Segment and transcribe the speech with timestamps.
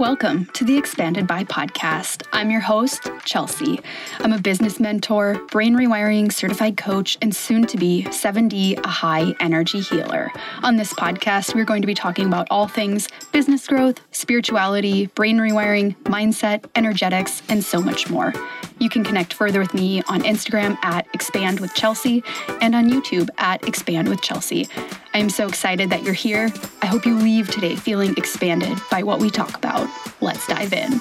[0.00, 2.26] Welcome to the Expanded by podcast.
[2.32, 3.80] I'm your host, Chelsea.
[4.20, 9.34] I'm a business mentor, brain rewiring certified coach, and soon to be 7D, a high
[9.40, 10.32] energy healer.
[10.62, 15.36] On this podcast, we're going to be talking about all things business growth, spirituality, brain
[15.36, 18.32] rewiring, mindset, energetics, and so much more.
[18.80, 22.24] You can connect further with me on Instagram at Expand with Chelsea
[22.62, 24.68] and on YouTube at Expand with Chelsea.
[25.12, 26.50] I am so excited that you're here.
[26.80, 29.86] I hope you leave today feeling expanded by what we talk about.
[30.22, 30.98] Let's dive in.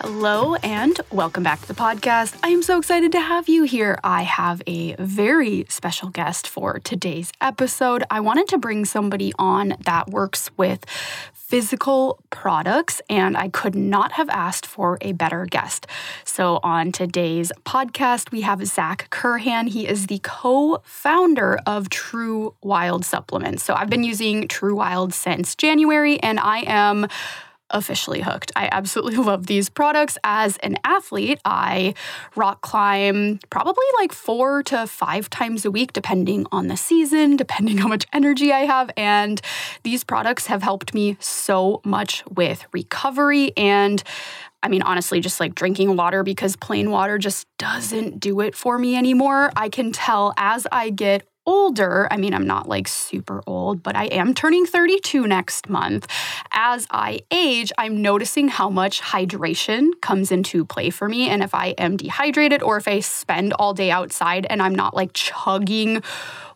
[0.00, 2.38] Hello and welcome back to the podcast.
[2.42, 3.98] I am so excited to have you here.
[4.04, 8.04] I have a very special guest for today's episode.
[8.10, 10.84] I wanted to bring somebody on that works with
[11.32, 15.86] physical products, and I could not have asked for a better guest.
[16.24, 19.68] So, on today's podcast, we have Zac Curhan.
[19.68, 23.64] He is the co founder of TruWild Supplements.
[23.64, 27.06] So, I've been using TruWild since January, and I am
[27.70, 28.52] officially hooked.
[28.56, 30.18] I absolutely love these products.
[30.24, 31.94] As an athlete, I
[32.34, 37.78] rock climb probably like four to five times a week, depending on the season, depending
[37.78, 38.90] how much energy I have.
[38.96, 39.40] And
[39.82, 44.02] these products have helped me so much with recovery and
[44.62, 48.78] I mean, honestly, just like drinking water because plain water just doesn't do it for
[48.78, 49.52] me anymore.
[49.54, 53.96] I can tell as I get older, I mean, I'm not like super old, but
[53.96, 56.06] I am turning 32 next month.
[56.52, 61.28] As I age, I'm noticing how much hydration comes into play for me.
[61.28, 64.94] And if I am dehydrated or if I spend all day outside and I'm not
[64.94, 66.02] like chugging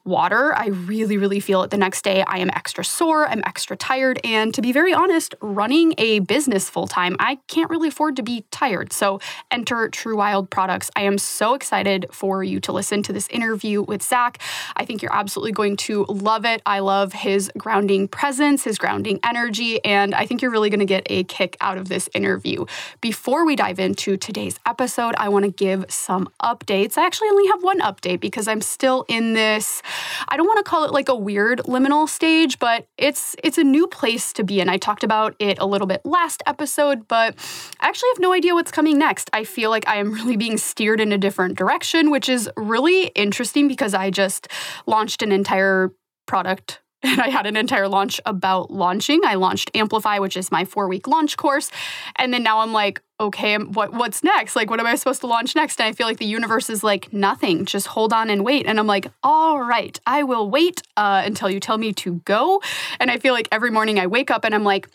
[0.05, 2.23] water, I really, really feel it the next day.
[2.27, 4.21] I am extra sore, I'm extra tired.
[4.25, 8.23] And to be very honest, running a business full time, I can't really afford to
[8.23, 8.93] be tired.
[8.93, 10.91] So enter TruWild products.
[10.97, 14.41] I am so excited for you to listen to this interview with Zac.
[14.77, 16.63] I think you're absolutely going to love it.
[16.67, 20.87] I love his grounding presence, his grounding energy, and I think you're really going to
[20.87, 22.65] get a kick out of this interview.
[23.01, 26.97] Before we dive into today's episode, I want to give some updates.
[26.97, 29.83] I actually only have one update because I'm still in this
[30.29, 33.65] I don't want to call it like a weird liminal stage, but it's it's a
[33.65, 34.69] new place to be in.
[34.69, 37.35] I talked about it a little bit last episode, but
[37.81, 39.31] I actually have no idea what's coming next.
[39.33, 43.07] I feel like I am really being steered in a different direction, which is really
[43.09, 44.49] interesting because I just
[44.87, 45.93] launched an entire
[46.27, 49.21] product and I had an entire launch about launching.
[49.25, 51.71] I launched Amplify, which is my four week launch course.
[52.17, 54.55] And then now I'm like, okay, what what's next?
[54.55, 55.81] Like, what am I supposed to launch next?
[55.81, 58.67] And I feel like the universe is like, nothing, just hold on and wait.
[58.67, 62.61] And I'm like, all right, I will wait uh, until you tell me to go.
[62.99, 64.87] And I feel like every morning I wake up and I'm like,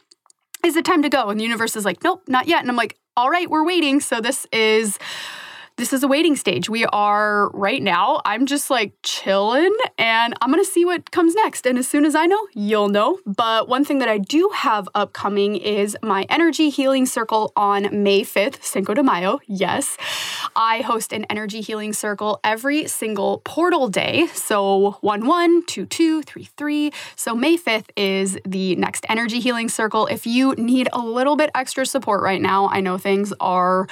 [0.64, 1.30] is it time to go?
[1.30, 2.62] And the universe is like, nope, not yet.
[2.62, 4.00] And I'm like, all right, we're waiting.
[4.00, 5.00] So this is
[5.78, 6.70] this is a waiting stage.
[6.70, 11.66] We are right now, I'm just like chilling and I'm gonna see what comes next.
[11.66, 13.20] And as soon as I know, you'll know.
[13.26, 18.22] But one thing that I do have upcoming is my energy healing circle on May
[18.22, 19.40] 5th, Cinco de Mayo.
[19.48, 19.98] Yes,
[20.56, 24.28] I host an energy healing circle every single portal day.
[24.28, 26.92] So 1 1, 2 2, 3 3.
[27.18, 30.08] So May 5th is the next energy healing circle.
[30.08, 33.88] If you need a little bit extra support right now, I know things are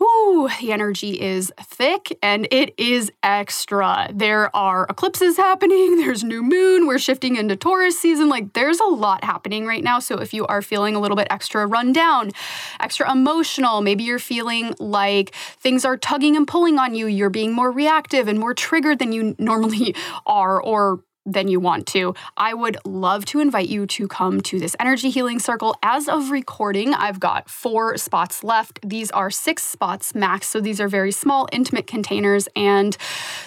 [0.00, 4.10] Ooh, the energy is thick and it is extra.
[4.12, 8.28] There are eclipses happening, there's new moon, we're shifting into Taurus season.
[8.28, 9.98] Like there's a lot happening right now.
[9.98, 12.32] So if you are feeling a little bit extra run down,
[12.78, 17.52] extra emotional, maybe you're feeling like things are tugging and pulling on you, you're being
[17.52, 19.94] more reactive and more triggered than you normally
[20.26, 24.58] are, or than you want to, I would love to invite you to come to
[24.58, 25.76] this energy healing circle.
[25.82, 28.78] As of recording, I've got four spots left.
[28.88, 32.48] These are six spots max, so these are very small, intimate containers.
[32.54, 32.96] And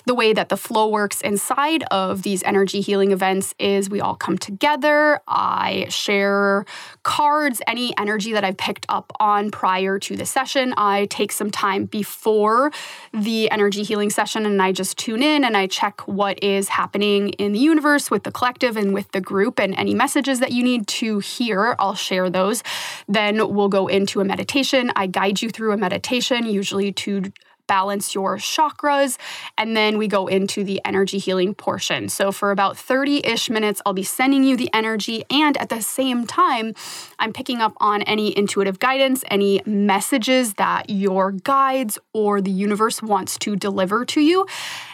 [0.06, 4.16] the way that the flow works inside of these energy healing events is we all
[4.16, 5.22] come together.
[5.28, 6.66] I share
[7.04, 10.74] cards, any energy that I've picked up on prior to the session.
[10.76, 12.72] I take some time before
[13.14, 17.30] the energy healing session and I just tune in and I check what is happening
[17.30, 19.60] in the universe, with the collective, and with the group.
[19.60, 22.64] And any messages that you need to hear, I'll share those.
[23.08, 24.92] Then we'll go into a meditation.
[24.96, 27.32] I guide you through a meditation, usually to
[27.70, 29.18] balance your chakras.
[29.58, 32.10] And then we go into the energy healing portion.
[32.10, 35.24] So, for about 30 ish minutes, I'll be sending you the energy.
[35.30, 36.74] And at the same time,
[37.20, 43.02] I'm picking up on any intuitive guidance, any messages that your guides or the universe
[43.02, 44.48] wants to deliver to you.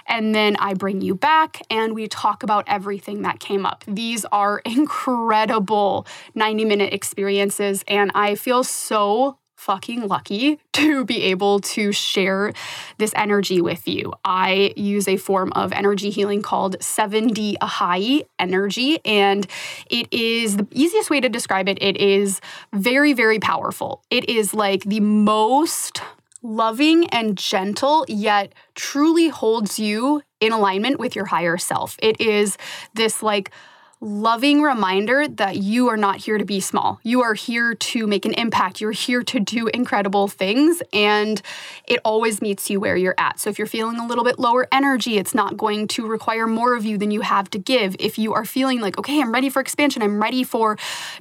[0.06, 3.84] And then I bring you back and we talk about everything that came up.
[3.88, 6.06] These are incredible
[6.36, 7.84] 90 minute experiences.
[7.88, 12.54] And I feel so fucking lucky to be able to share
[12.98, 14.14] this energy with you.
[14.24, 19.48] I use a form of energy healing called 7D Ahai energy, and
[19.90, 21.82] it is the easiest way to describe it.
[21.82, 22.42] It is
[22.74, 24.04] very, very powerful.
[24.10, 26.02] It is like the most
[26.44, 31.98] loving and gentle, yet truly holds you in alignment with your higher self.
[32.02, 32.58] It is
[32.94, 33.52] this like
[34.02, 37.00] loving reminder that you are not here to be small.
[37.04, 38.82] You are here to make an impact.
[38.82, 41.42] You're here to do incredible things, and
[41.88, 43.40] it always meets you where you're at.
[43.40, 46.76] So, if you're feeling a little bit lower energy, it's not going to require more
[46.76, 47.96] of you than you have to give.
[48.00, 50.78] If you are feeling like, okay, I'm ready for expansion, I'm ready for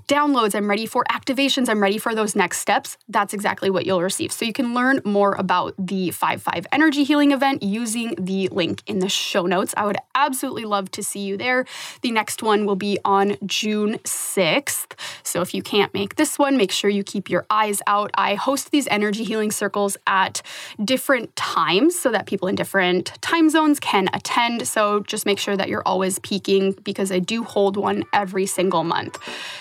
[0.08, 4.02] downloads, I'm ready for activations, I'm ready for those next steps, that's exactly what you'll
[4.02, 4.32] receive.
[4.32, 8.82] So, you can learn more about the 5 5 energy healing event using the link
[8.86, 9.74] in the show notes.
[9.76, 11.64] I would absolutely love to see you there.
[12.02, 14.98] The next one will will be on June 6th.
[15.22, 18.10] So if you can't make this one, make sure you keep your eyes out.
[18.14, 20.42] I host these energy healing circles at
[20.84, 24.66] different times so that people in different time zones can attend.
[24.66, 28.82] So just make sure that you're always peeking because I do hold one every single
[28.82, 29.18] month.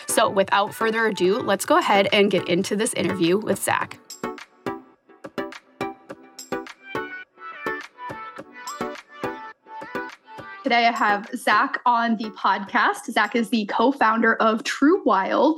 [0.08, 4.00] So without further ado, let's go ahead and get into this interview with Zac.
[10.64, 13.12] Today I have Zac on the podcast.
[13.12, 15.58] Zac is the co founder of TruWild,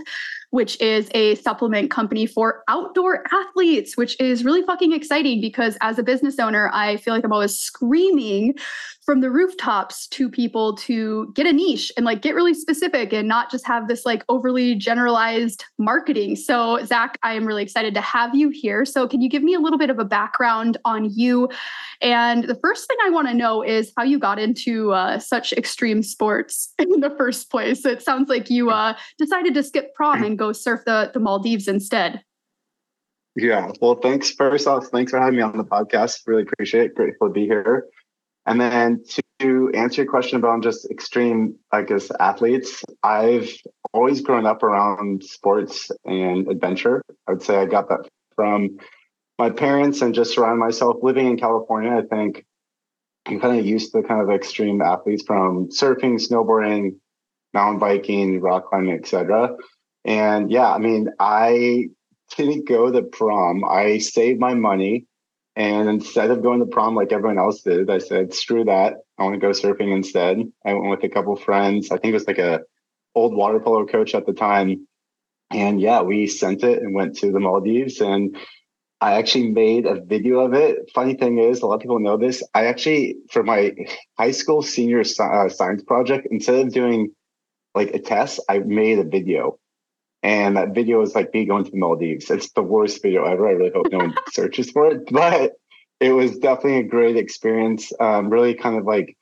[0.50, 6.00] which is a supplement company for outdoor athletes, which is really fucking exciting because as
[6.00, 8.56] a business owner, I feel like I'm always screaming
[9.06, 13.28] from the rooftops to people to get a niche and like get really specific and
[13.28, 16.36] not just have this like overly generalized marketing.
[16.36, 18.84] So, Zac, I am really excited to have you here.
[18.84, 21.50] So, can you give me a little bit of a background on you?
[22.02, 25.54] And the first thing I want to know is how you got into uh, such
[25.54, 27.86] extreme sports in the first place.
[27.86, 31.68] It sounds like you uh, decided to skip prom and go surf the, the Maldives
[31.68, 32.24] instead.
[33.36, 33.72] Yeah.
[33.82, 34.32] Well, thanks.
[34.32, 36.22] First off, thanks for having me on the podcast.
[36.26, 36.96] Really appreciate it.
[36.96, 37.86] Grateful to be here.
[38.46, 39.04] And then
[39.40, 43.50] to answer your question about just extreme, I guess, athletes, I've
[43.94, 47.02] always grown up around sports and adventure.
[47.28, 48.78] I would say I got that from
[49.40, 51.92] my parents and just surround myself living in California.
[51.92, 52.46] I think
[53.26, 56.98] I'm kind of used to kind of extreme athletes from surfing, snowboarding,
[57.54, 59.56] mountain biking, rock climbing, etc.
[60.04, 61.88] And yeah, I mean, I
[62.38, 63.64] didn't go to prom.
[63.66, 65.08] I saved my money
[65.56, 68.96] and instead of going to prom like everyone else did, I said, screw that.
[69.18, 70.40] I want to go surfing instead.
[70.66, 71.92] I went with a couple friends.
[71.92, 72.62] I think it was like a
[73.14, 74.88] old water polo coach at the time.
[75.52, 78.02] And yeah, we sent it and went to the Maldives.
[78.02, 78.36] And
[79.00, 80.92] I actually made a video of it.
[80.94, 82.44] Funny thing is, a lot of people know this.
[82.54, 83.72] I actually, for my
[84.18, 87.12] high school senior uh, science project, instead of doing
[87.74, 89.58] like a test, I made a video
[90.26, 92.32] and that video is like me going to the Maldives.
[92.32, 93.48] It's the worst video ever.
[93.48, 95.52] I really hope no one searches for it, but
[96.00, 97.94] it was definitely a great experience.
[98.00, 99.16] Um, really kind of like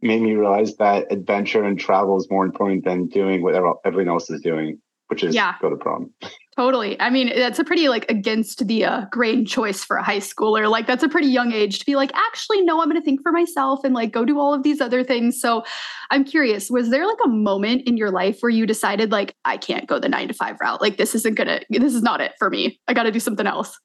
[0.00, 3.54] made me realize that adventure and travel is more important than doing what
[3.84, 5.56] everyone else is doing, which is yeah.
[5.60, 6.10] go to prom.
[6.56, 6.98] Totally.
[6.98, 10.70] I mean, that's a pretty like against the uh, grain choice for a high schooler.
[10.70, 13.20] Like that's a pretty young age to be like, actually, no, I'm going to think
[13.22, 15.38] for myself and like go do all of these other things.
[15.38, 15.64] So
[16.10, 19.58] I'm curious, was there like a moment in your life where you decided like, I
[19.58, 20.80] can't go the nine to five route.
[20.80, 22.80] Like this isn't going to, this is not it for me.
[22.88, 23.78] I got to do something else.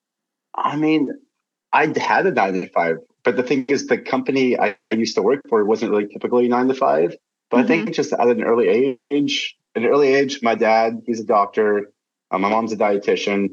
[0.56, 1.10] I mean,
[1.74, 5.22] I had a nine to five, but the thing is the company I used to
[5.22, 7.18] work for wasn't really typically nine to five.
[7.50, 7.64] But mm-hmm.
[7.64, 7.92] I think mm-hmm.
[7.92, 11.92] just at an early age, at an early age, my dad, he's a doctor
[12.32, 13.50] uh, my mom's a dietitian.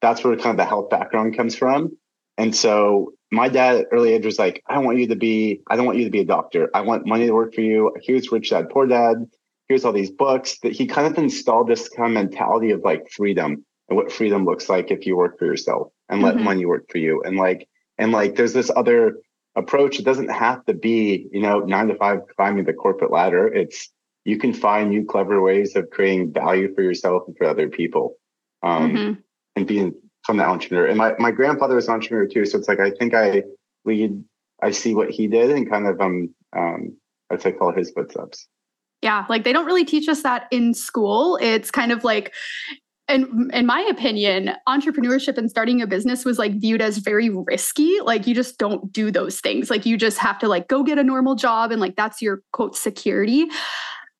[0.00, 1.96] That's where kind of the health background comes from.
[2.38, 5.60] And so my dad at early age was like, I don't want you to be,
[5.68, 6.70] I don't want you to be a doctor.
[6.74, 7.94] I want money to work for you.
[8.02, 9.26] Here's rich dad, poor dad.
[9.68, 13.10] Here's all these books that he kind of installed this kind of mentality of like
[13.10, 16.44] freedom and what freedom looks like if you work for yourself and let mm-hmm.
[16.44, 17.22] money work for you.
[17.22, 19.18] And like, and like there's this other
[19.54, 19.98] approach.
[19.98, 23.46] It doesn't have to be, you know, nine to five climbing the corporate ladder.
[23.46, 23.90] It's
[24.24, 28.16] you can find new clever ways of creating value for yourself and for other people
[28.62, 29.20] um, mm-hmm.
[29.56, 30.86] and being from the entrepreneur.
[30.86, 32.44] And my, my grandfather was an entrepreneur too.
[32.44, 33.42] So it's like, I think I
[33.84, 34.22] lead,
[34.62, 36.96] I see what he did and kind of, um, um,
[37.30, 38.46] I'd say follow his footsteps.
[39.02, 39.24] Yeah.
[39.28, 41.38] Like they don't really teach us that in school.
[41.40, 42.34] It's kind of like,
[43.08, 47.98] and in my opinion, entrepreneurship and starting a business was like viewed as very risky.
[48.00, 49.68] Like you just don't do those things.
[49.68, 52.42] Like you just have to like go get a normal job and like that's your
[52.52, 53.46] quote security.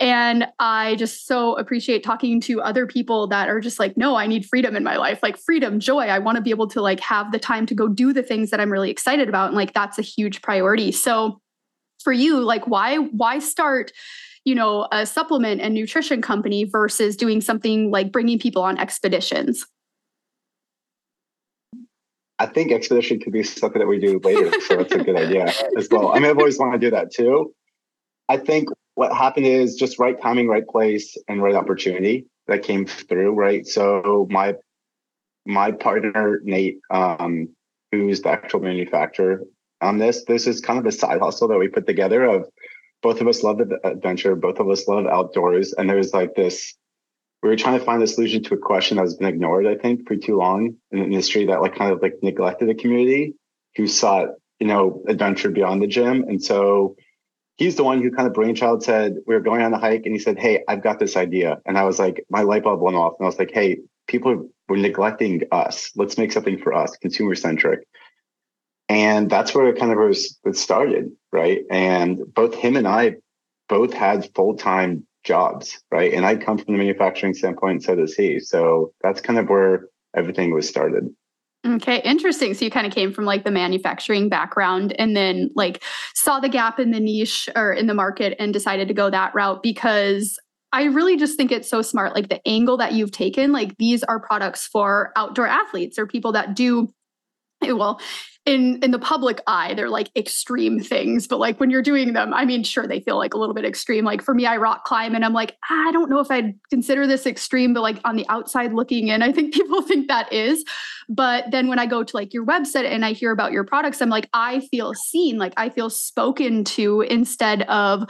[0.00, 4.26] And I just so appreciate talking to other people that are just like, no, I
[4.26, 6.06] need freedom in my life, like freedom, joy.
[6.06, 8.48] I want to be able to like have the time to go do the things
[8.48, 9.48] that I'm really excited about.
[9.48, 10.90] And like that's a huge priority.
[10.90, 11.38] So
[12.02, 13.92] for you, like why, why start,
[14.46, 19.66] you know, a supplement and nutrition company versus doing something like bringing people on expeditions?
[22.38, 24.50] I think expedition could be something that we do later.
[24.62, 26.12] So that's a good idea as well.
[26.14, 27.54] I mean, I've always wanted to do that too.
[28.30, 32.84] I think what happened is just right timing, right place, and right opportunity that came
[32.84, 33.32] through.
[33.32, 33.66] Right.
[33.66, 34.56] So my
[35.46, 37.48] my partner Nate, um,
[37.90, 39.40] who's the actual manufacturer
[39.80, 42.24] on this, this is kind of a side hustle that we put together.
[42.24, 42.50] Of
[43.00, 46.74] both of us love the adventure, both of us love outdoors, and there's like this
[47.42, 49.76] we were trying to find a solution to a question that has been ignored, I
[49.76, 53.32] think, for too long in an industry that like kind of like neglected the community
[53.76, 54.28] who sought,
[54.58, 56.24] you know, adventure beyond the gym.
[56.24, 56.96] And so
[57.60, 60.14] he's the one who kind of brainchild said, we were going on a hike and
[60.14, 61.60] he said, Hey, I've got this idea.
[61.66, 63.12] And I was like, my light bulb went off.
[63.18, 65.90] And I was like, Hey, people were neglecting us.
[65.94, 67.86] Let's make something for us, consumer centric.
[68.88, 71.60] And that's where it kind of was it started, right?
[71.70, 73.16] And both him and I
[73.68, 76.12] both had full-time jobs, right?
[76.14, 78.40] And I come from the manufacturing standpoint, so does he.
[78.40, 79.86] So that's kind of where
[80.16, 81.14] everything was started.
[81.66, 82.54] Okay, interesting.
[82.54, 85.82] So you kind of came from like the manufacturing background and then like
[86.14, 89.34] saw the gap in the niche or in the market and decided to go that
[89.34, 90.38] route because
[90.72, 92.14] I really just think it's so smart.
[92.14, 96.32] Like the angle that you've taken, like these are products for outdoor athletes or people
[96.32, 96.88] that do
[97.62, 98.00] well
[98.46, 102.32] in in the public eye they're like extreme things but like when you're doing them
[102.32, 104.84] i mean sure they feel like a little bit extreme like for me i rock
[104.84, 108.00] climb and i'm like ah, i don't know if i'd consider this extreme but like
[108.04, 110.64] on the outside looking in i think people think that is
[111.08, 114.00] but then when i go to like your website and i hear about your products
[114.00, 118.08] i'm like i feel seen like i feel spoken to instead of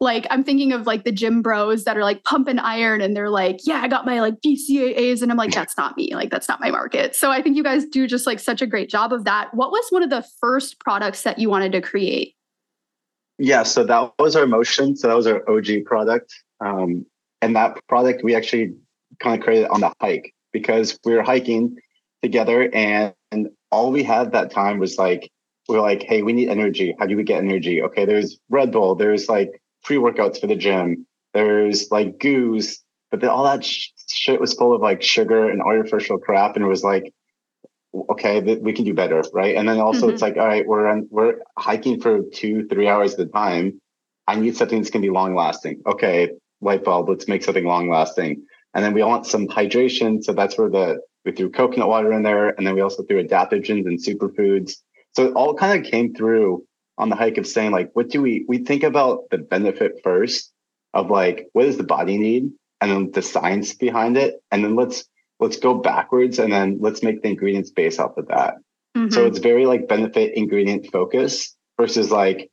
[0.00, 3.28] like I'm thinking of like the gym bros that are like pumping iron and they're
[3.28, 5.20] like, yeah, I got my like BCAAs.
[5.20, 6.14] And I'm like, that's not me.
[6.14, 7.14] Like, that's not my market.
[7.14, 9.52] So I think you guys do just like such a great job of that.
[9.52, 12.34] What was one of the first products that you wanted to create?
[13.38, 14.96] Yeah, so that was our motion.
[14.96, 16.34] So that was our OG product.
[16.60, 17.06] Um,
[17.40, 18.74] and that product we actually
[19.18, 21.76] kind of created on the hike because we were hiking
[22.22, 25.30] together and, and all we had that time was like,
[25.68, 26.94] we are like, hey, we need energy.
[26.98, 27.82] How do we get energy?
[27.82, 31.06] Okay, there's Red Bull, there's like pre workouts for the gym.
[31.32, 36.18] There's like goos, but all that sh- shit was full of like sugar and artificial
[36.18, 36.56] crap.
[36.56, 37.12] And it was like,
[37.94, 39.56] okay, we can do better, right?
[39.56, 40.10] And then also mm-hmm.
[40.10, 43.80] it's like, all right, we're on, we're hiking for two, three hours at a time.
[44.26, 45.82] I need something that's going to be long lasting.
[45.86, 46.30] Okay,
[46.60, 48.44] light bulb, let's make something long lasting.
[48.74, 50.22] And then we want some hydration.
[50.22, 52.50] So that's where the, we threw coconut water in there.
[52.50, 54.74] And then we also threw adaptogens and superfoods.
[55.16, 56.64] So it all kind of came through
[56.96, 60.52] on the hike of saying like, what do we, we think about the benefit first
[60.94, 62.52] of like, what does the body need?
[62.80, 64.40] And then the science behind it.
[64.52, 65.04] And then let's,
[65.40, 68.54] let's go backwards and then let's make the ingredients based off of that.
[68.96, 69.10] Mm-hmm.
[69.10, 72.50] So it's very like benefit ingredient focus versus like,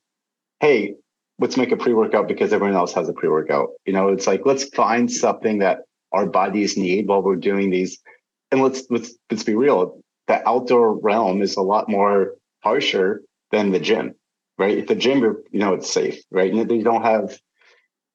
[0.60, 0.96] hey,
[1.40, 3.70] let's make a pre-workout because everyone else has a pre-workout.
[3.86, 8.00] You know, it's like let's find something that our bodies need while we're doing these.
[8.52, 10.00] And let's let's let's be real.
[10.28, 14.16] The outdoor realm is a lot more harsher than the gym
[14.58, 14.80] right?
[14.80, 16.52] At the gym, you know, it's safe, right?
[16.52, 17.40] And you don't have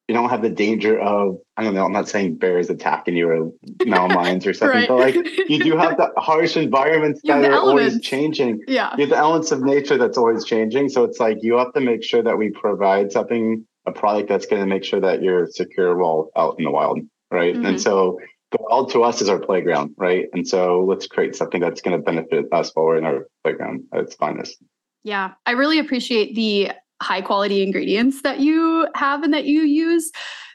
[0.08, 1.84] you don't have the danger of I don't know.
[1.84, 3.50] I'm not saying bears attacking you or
[3.86, 4.88] mountain lions or something, right.
[4.88, 5.14] but like
[5.48, 8.60] you do have the harsh environments that are always changing.
[8.66, 10.88] Yeah, you have the elements of nature that's always changing.
[10.88, 14.46] So it's like you have to make sure that we provide something, a product that's
[14.46, 17.54] going to make sure that you're secure while out in the wild, right?
[17.54, 17.66] Mm-hmm.
[17.66, 18.18] And so
[18.50, 20.26] the wild to us is our playground, right?
[20.32, 23.84] And so let's create something that's going to benefit us while we're in our playground
[23.94, 24.62] at its finest.
[25.04, 30.10] Yeah, I really appreciate the high quality ingredients that you have and that you use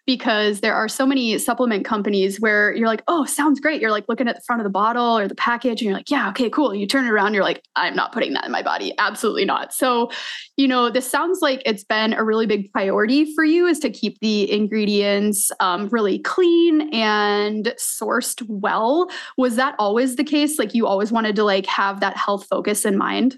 [0.08, 3.82] because there are so many supplement companies where you're like, oh, sounds great.
[3.82, 6.10] You're like looking at the front of the bottle or the package and you're like,
[6.10, 6.74] yeah, okay, cool.
[6.74, 8.94] You turn it around, you're like, I'm not putting that in my body.
[8.98, 9.74] Absolutely not.
[9.74, 10.10] So,
[10.56, 13.90] you know, this sounds like it's been a really big priority for you is to
[13.90, 19.10] keep the ingredients um, really clean and sourced well.
[19.36, 20.58] Was that always the case?
[20.58, 23.38] Like you always wanted to like have that health focus in mind?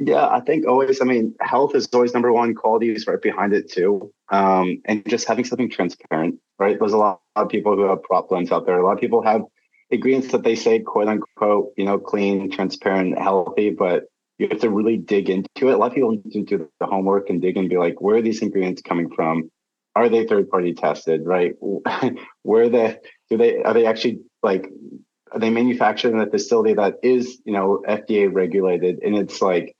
[0.00, 3.52] Yeah, I think always, I mean, health is always number one, quality is right behind
[3.52, 4.12] it too.
[4.30, 6.78] Um, and just having something transparent, right?
[6.78, 8.78] There's a lot of people who have prop blends out there.
[8.78, 9.42] A lot of people have
[9.90, 14.04] ingredients that they say, quote unquote, you know, clean, transparent, healthy, but
[14.38, 15.74] you have to really dig into it.
[15.74, 18.16] A lot of people need to do the homework and dig and be like, where
[18.16, 19.50] are these ingredients coming from?
[19.96, 21.54] Are they third party tested, right?
[22.42, 23.00] where the
[23.30, 24.70] do they are they actually like
[25.32, 29.00] are they manufactured in a facility that is, you know, FDA regulated?
[29.02, 29.74] And it's like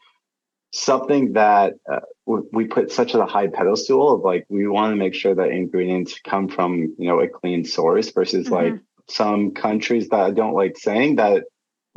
[0.72, 5.14] something that uh, we put such a high pedestal of like we want to make
[5.14, 8.54] sure that ingredients come from you know a clean source versus mm-hmm.
[8.54, 11.44] like some countries that I don't like saying that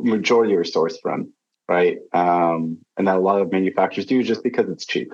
[0.00, 1.32] majority are sourced from
[1.68, 5.12] right um, and that a lot of manufacturers do just because it's cheap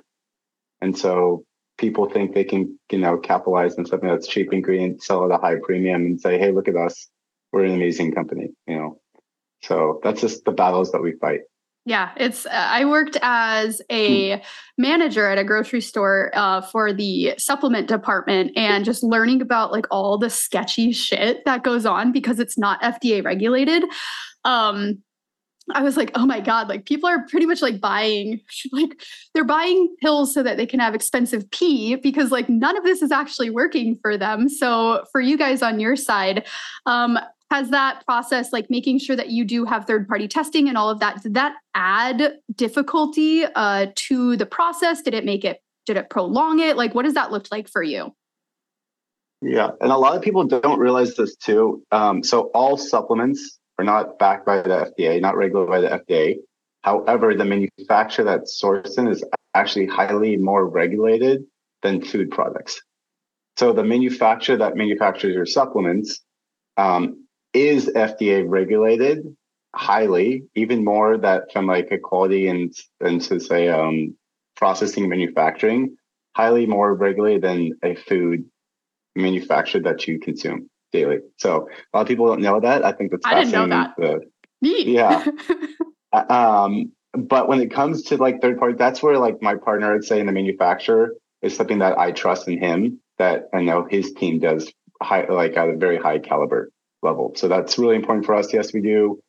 [0.81, 1.45] and so
[1.79, 5.41] people think they can you know capitalize on something that's cheap ingredient sell at a
[5.41, 7.09] high premium and say hey look at us
[7.53, 9.01] we're an amazing company you know
[9.63, 11.41] So that's just the battles that we fight.
[11.89, 12.45] Yeah, it's.
[12.45, 14.43] Uh, I worked as a
[14.77, 19.87] manager at a grocery store uh, for the supplement department, and just learning about like
[19.91, 23.85] all the sketchy shit that goes on because it's not FDA regulated.
[24.45, 25.03] Um,
[25.73, 28.43] I was like, oh my God, like people are pretty much like buying,
[28.73, 29.01] like
[29.33, 33.01] they're buying pills so that they can have expensive pee because like none of this
[33.01, 34.51] is actually working for them.
[34.51, 36.47] So for you guys on your side,
[36.85, 37.19] um,
[37.51, 40.91] has that process like making sure that you do have third party testing and all
[40.91, 45.03] of that did that add difficulty uh, to the process?
[45.03, 46.77] Did it make it did it prolong it?
[46.77, 48.15] Like what does that look like for you?
[49.41, 51.83] Yeah and a lot of people don't realize this too.
[51.91, 56.37] Um, so all supplements are not backed by the fda not regulated by the fda
[56.83, 59.25] however the manufacturer that's sourced in is
[59.55, 61.45] actually highly more regulated
[61.83, 62.81] than food products.
[63.57, 66.21] So the manufacturer that manufactures your supplements
[66.77, 69.25] um, is FDA regulated
[69.75, 74.17] highly, even more that from like a quality and and to say um,
[74.57, 75.97] processing manufacturing,
[76.35, 78.45] highly more regulated than a food
[79.15, 81.19] manufactured that you consume daily.
[81.37, 82.85] So a lot of people don't know that.
[82.85, 83.95] I think that's I didn't know that.
[83.97, 84.21] The,
[84.87, 85.25] Yeah.
[86.11, 89.95] Uh, um, but when it comes to like third party, that's where like my partner
[89.95, 93.85] I'd say in the manufacturer is something that I trust in him that I know
[93.85, 96.71] his team does high like at a very high caliber
[97.03, 97.33] level.
[97.37, 98.53] So that's really important for us.
[98.53, 99.21] Yes, we do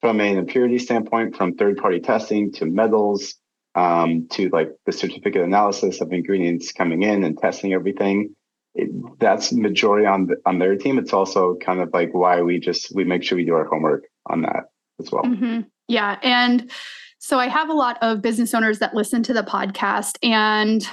[0.00, 3.34] from an impurity standpoint, from third party testing to metals
[3.74, 8.34] um, to like the certificate analysis of ingredients coming in and testing everything.
[8.74, 10.98] It, that's majority on the, on their team.
[10.98, 14.04] It's also kind of like why we just we make sure we do our homework
[14.26, 14.64] on that
[15.00, 15.24] as well.
[15.24, 15.60] Mm-hmm.
[15.88, 16.70] Yeah, and
[17.18, 20.86] so I have a lot of business owners that listen to the podcast, and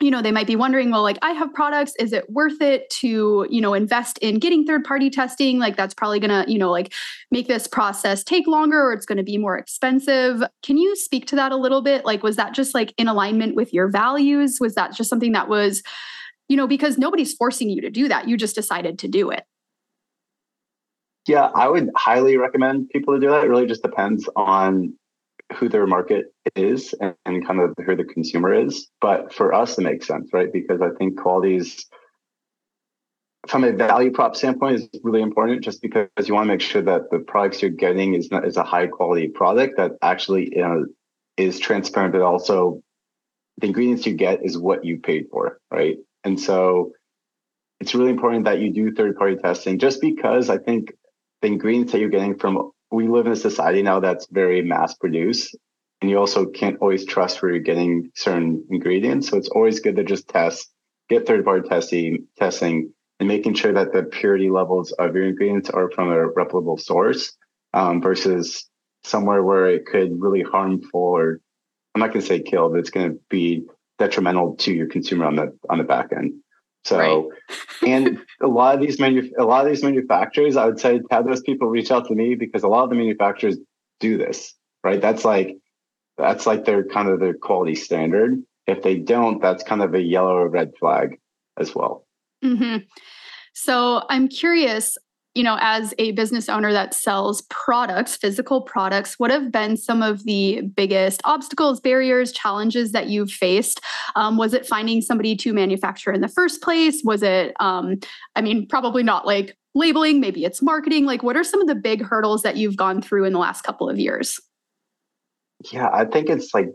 [0.00, 2.88] you know they might be wondering well like i have products is it worth it
[2.90, 5.58] to you know invest in getting third party testing?
[5.58, 6.92] Like that's probably going to you know like
[7.30, 10.42] make this process take longer or it's going to be more expensive.
[10.62, 12.04] Can you speak to that a little bit?
[12.04, 14.58] Like was that just like in alignment with your values?
[14.60, 15.82] Was that just something that was
[16.48, 18.28] you know because nobody's forcing you to do that.
[18.28, 19.44] You just decided to do it.
[21.26, 23.44] Yeah i would highly recommend people to do that.
[23.44, 24.94] It really just depends on
[25.54, 28.88] who their market is and, and, kind of who the consumer is.
[29.00, 30.52] But for us, it makes sense, right?
[30.52, 31.86] Because I think quality is,
[33.46, 35.62] from a value prop standpoint, is really important.
[35.62, 38.56] Just because you want to make sure that the products you're getting is not, is
[38.56, 40.86] a high quality product that actually you know,
[41.36, 42.82] is transparent, but also
[43.58, 45.96] the ingredients you get is what you paid for, right?
[46.24, 46.92] And so
[47.80, 49.78] it's really important that you do third party testing.
[49.78, 50.92] Just because I think
[51.42, 54.94] the ingredients that you're getting from we live in a society now that's very mass
[54.94, 55.54] produced
[56.00, 59.28] and you also can't always trust where you're getting certain ingredients.
[59.28, 60.70] So it's always good to just test
[61.08, 65.68] get third party testing testing and making sure that the purity levels of your ingredients
[65.70, 67.36] are from a reputable source
[67.74, 68.68] um, versus
[69.04, 71.40] somewhere where it could really harmful or
[71.94, 73.62] i'm not going to say kill but it's going to be
[74.00, 76.32] detrimental to your consumer on the on the back end
[76.86, 77.24] so, right.
[77.84, 81.26] and a lot of these manu- a lot of these manufacturers, I would say, have
[81.26, 83.56] those people reach out to me because a lot of the manufacturers
[83.98, 85.00] do this, right?
[85.00, 85.56] That's like
[86.16, 88.40] that's like their kind of their quality standard.
[88.68, 91.18] If they don't, that's kind of a yellow or red flag
[91.58, 92.06] as well.
[92.44, 92.84] Mm-hmm.
[93.54, 94.96] So I'm curious
[95.36, 100.02] you know, as a business owner that sells products, physical products, what have been some
[100.02, 103.80] of the biggest obstacles, barriers, challenges that you've faced?
[104.16, 107.02] Um, was it finding somebody to manufacture in the first place?
[107.04, 107.96] Was it, um,
[108.34, 111.04] I mean, probably not like labeling, maybe it's marketing.
[111.04, 113.62] Like, what are some of the big hurdles that you've gone through in the last
[113.62, 114.40] couple of years?
[115.70, 116.70] Yeah, I think it's like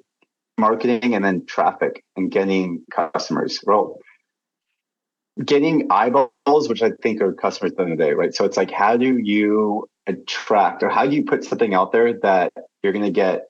[0.59, 3.59] marketing and then traffic and getting customers.
[3.65, 3.97] Well,
[5.43, 8.33] getting eyeballs, which I think are customers at the end of the day, right?
[8.33, 12.19] So it's like, how do you attract or how do you put something out there
[12.21, 12.51] that
[12.83, 13.47] you're going to get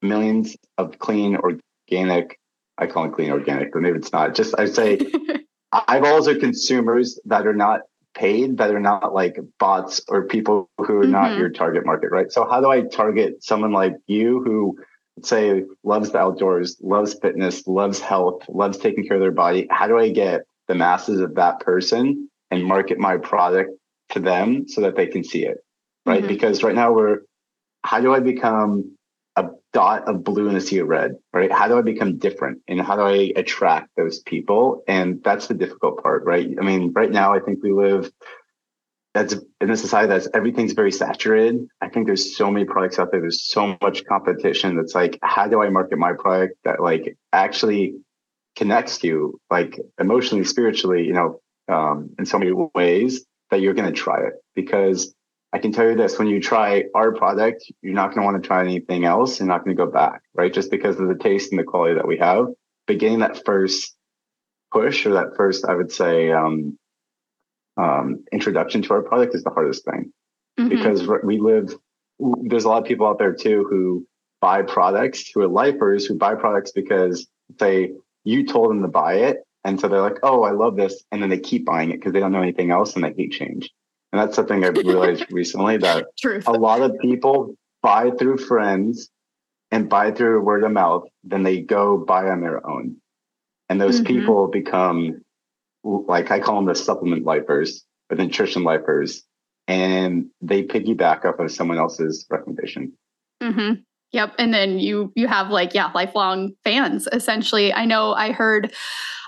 [0.00, 2.38] millions of clean, organic,
[2.76, 4.34] I call it clean organic, but maybe it's not.
[4.34, 5.00] Just I say
[5.72, 7.80] eyeballs are consumers that are not
[8.14, 11.12] paid, that are not like bots or people who are mm-hmm.
[11.12, 12.30] not your target market, right?
[12.30, 14.78] So how do I target someone like you who
[15.24, 19.66] say loves the outdoors, loves fitness, loves health, loves taking care of their body?
[19.70, 23.70] How do I get the masses of that person and market my product
[24.10, 25.58] to them so that they can see it.
[26.06, 26.20] Right.
[26.20, 26.28] Mm-hmm.
[26.28, 27.20] Because right now we're,
[27.84, 28.96] how do I become
[29.36, 31.16] a dot of blue in a sea of red?
[31.32, 31.52] Right.
[31.52, 34.82] How do I become different and how do I attract those people?
[34.88, 36.24] And that's the difficult part.
[36.24, 36.48] Right.
[36.58, 38.10] I mean, right now, I think we live
[39.14, 41.66] that's in a society that's everything's very saturated.
[41.80, 43.20] I think there's so many products out there.
[43.20, 44.76] There's so much competition.
[44.76, 47.94] That's like, how do I market my product that like actually
[48.56, 53.92] connects you like emotionally, spiritually, you know, um, in so many ways that you're going
[53.92, 55.14] to try it because
[55.52, 58.42] I can tell you this when you try our product, you're not going to want
[58.42, 59.38] to try anything else.
[59.38, 60.52] You're not going to go back, right?
[60.52, 62.46] Just because of the taste and the quality that we have.
[62.86, 63.94] But getting that first
[64.72, 66.78] push or that first, I would say, um,
[67.78, 70.12] um, introduction to our product is the hardest thing
[70.58, 70.68] mm-hmm.
[70.68, 71.74] because we live,
[72.18, 74.06] there's a lot of people out there too who
[74.40, 77.26] buy products who are lifers who buy products because
[77.58, 77.92] say
[78.24, 79.38] you told them to buy it.
[79.64, 81.04] And so they're like, oh, I love this.
[81.10, 83.32] And then they keep buying it because they don't know anything else and they hate
[83.32, 83.70] change.
[84.12, 86.48] And that's something I've realized recently that Truth.
[86.48, 89.10] a lot of people buy through friends
[89.70, 92.96] and buy through word of mouth, then they go buy on their own.
[93.68, 94.06] And those mm-hmm.
[94.06, 95.22] people become
[95.84, 99.22] like I call them the supplement lifers or the nutrition lifers,
[99.66, 102.94] and they piggyback off of someone else's recommendation.
[103.42, 103.82] Mm-hmm.
[104.12, 104.34] Yep.
[104.38, 107.72] And then you you have like, yeah, lifelong fans essentially.
[107.72, 108.72] I know I heard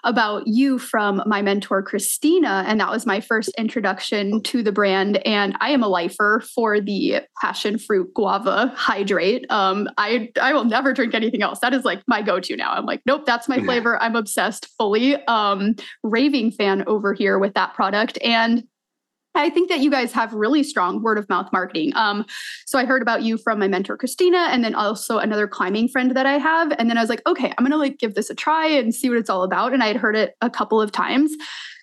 [0.04, 5.18] about you from my mentor Christina and that was my first introduction to the brand
[5.26, 9.44] and I am a lifer for the passion fruit guava hydrate.
[9.50, 11.60] Um I I will never drink anything else.
[11.60, 12.72] That is like my go-to now.
[12.72, 14.02] I'm like, nope, that's my flavor.
[14.02, 15.16] I'm obsessed fully.
[15.26, 18.64] Um raving fan over here with that product and
[19.34, 21.92] I think that you guys have really strong word of mouth marketing.
[21.94, 22.26] Um,
[22.66, 26.10] so I heard about you from my mentor Christina, and then also another climbing friend
[26.16, 26.72] that I have.
[26.78, 29.08] And then I was like, okay, I'm gonna like give this a try and see
[29.08, 29.72] what it's all about.
[29.72, 31.32] And I had heard it a couple of times.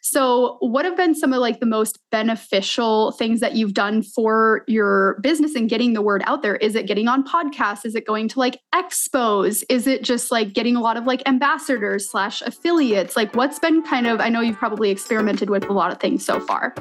[0.10, 4.64] So, what have been some of like the most beneficial things that you've done for
[4.66, 6.56] your business and getting the word out there?
[6.56, 7.86] Is it getting on podcasts?
[7.86, 9.64] Is it going to like expos?
[9.68, 13.18] Is it just like getting a lot of like ambassadors slash affiliates?
[13.18, 14.22] Like, what's been kind of?
[14.22, 16.74] I know you've probably experimented with a lot of things so far.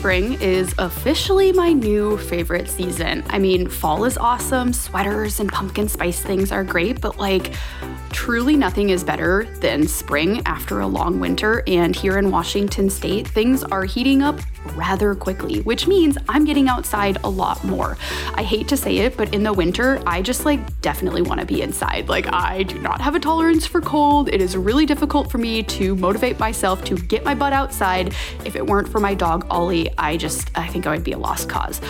[0.00, 3.22] Spring is officially my new favorite season.
[3.28, 7.52] I mean, fall is awesome, sweaters and pumpkin spice things are great, but like,
[8.10, 11.62] truly nothing is better than spring after a long winter.
[11.66, 14.40] And here in Washington state, things are heating up
[14.80, 17.98] rather quickly, which means I'm getting outside a lot more.
[18.34, 21.46] I hate to say it, but in the winter, I just like definitely want to
[21.46, 22.08] be inside.
[22.08, 24.30] Like, I do not have a tolerance for cold.
[24.30, 28.14] It is really difficult for me to motivate myself to get my butt outside.
[28.46, 31.18] If it weren't for my dog, Ollie, I just, I think I would be a
[31.18, 31.80] lost cause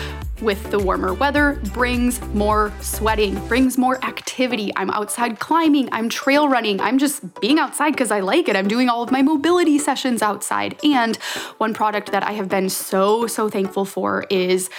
[0.41, 4.71] with the warmer weather brings more sweating, brings more activity.
[4.75, 8.55] I'm outside climbing, I'm trail running, I'm just being outside because I like it.
[8.55, 10.79] I'm doing all of my mobility sessions outside.
[10.83, 11.17] And
[11.57, 14.69] one product that I have been so, so thankful for is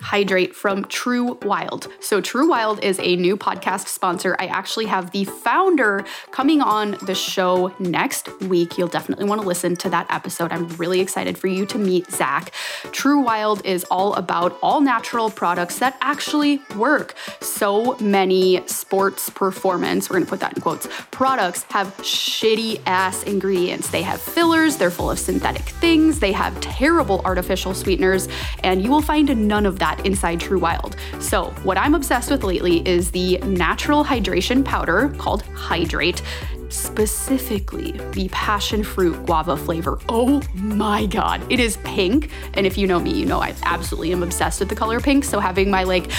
[0.00, 1.90] Hydrate from TruWild.
[2.00, 4.36] So, TruWild is a new podcast sponsor.
[4.38, 8.78] I actually have the founder coming on the show next week.
[8.78, 10.52] You'll definitely want to listen to that episode.
[10.52, 12.52] I'm really excited for you to meet Zac.
[12.92, 17.14] True Wild is all about all natural products that actually work.
[17.40, 23.22] So many sports performance, we're going to put that in quotes, products have shitty ass
[23.24, 23.90] ingredients.
[23.90, 28.28] They have fillers, they're full of synthetic things, they have terrible artificial sweeteners,
[28.62, 30.96] and you will find none of that that inside TruWild.
[31.20, 36.22] So, what I'm obsessed with lately is the natural hydration powder called Hydrate
[36.68, 39.98] specifically the passion fruit guava flavor.
[40.08, 42.30] Oh my god, it is pink.
[42.54, 45.24] And if you know me, you know I absolutely am obsessed with the color pink.
[45.24, 46.10] So having my like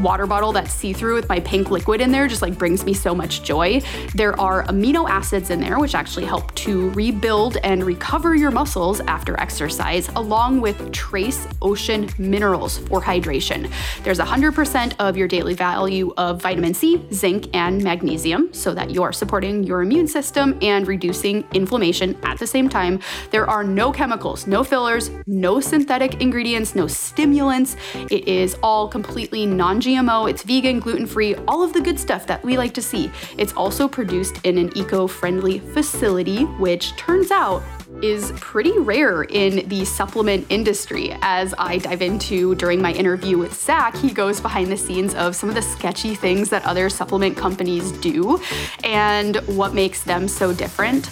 [0.00, 2.92] water bottle that's see through with my pink liquid in there just like brings me
[2.92, 3.80] so much joy.
[4.14, 9.00] There are amino acids in there, which actually help to rebuild and recover your muscles
[9.00, 13.70] after exercise, along with trace ocean minerals for hydration.
[14.02, 19.02] There's 100% of your daily value of vitamin C, zinc, and magnesium so that you
[19.02, 23.00] are supporting your immune immune system and reducing inflammation at the same time.
[23.30, 27.76] There are no chemicals, no fillers, no synthetic ingredients, no stimulants.
[28.10, 32.26] It is all completely non GMO, it's vegan, gluten free, all of the good stuff
[32.26, 33.10] that we like to see.
[33.38, 37.62] It's also produced in an eco friendly facility, which turns out
[38.02, 41.16] is pretty rare in the supplement industry.
[41.22, 45.34] As I dive into during my interview with Zac, he goes behind the scenes of
[45.34, 48.40] some of the sketchy things that other supplement companies do
[48.84, 51.10] and what makes them so different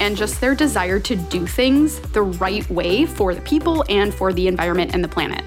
[0.00, 4.32] and just their desire to do things the right way for the people and for
[4.32, 5.42] the environment and the planet.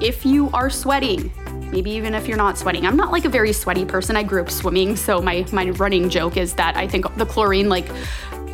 [0.00, 1.30] If you are sweating,
[1.70, 2.86] maybe even if you're not sweating.
[2.86, 4.16] I'm not like a very sweaty person.
[4.16, 7.68] I grew up swimming, so my my running joke is that I think the chlorine
[7.68, 7.86] like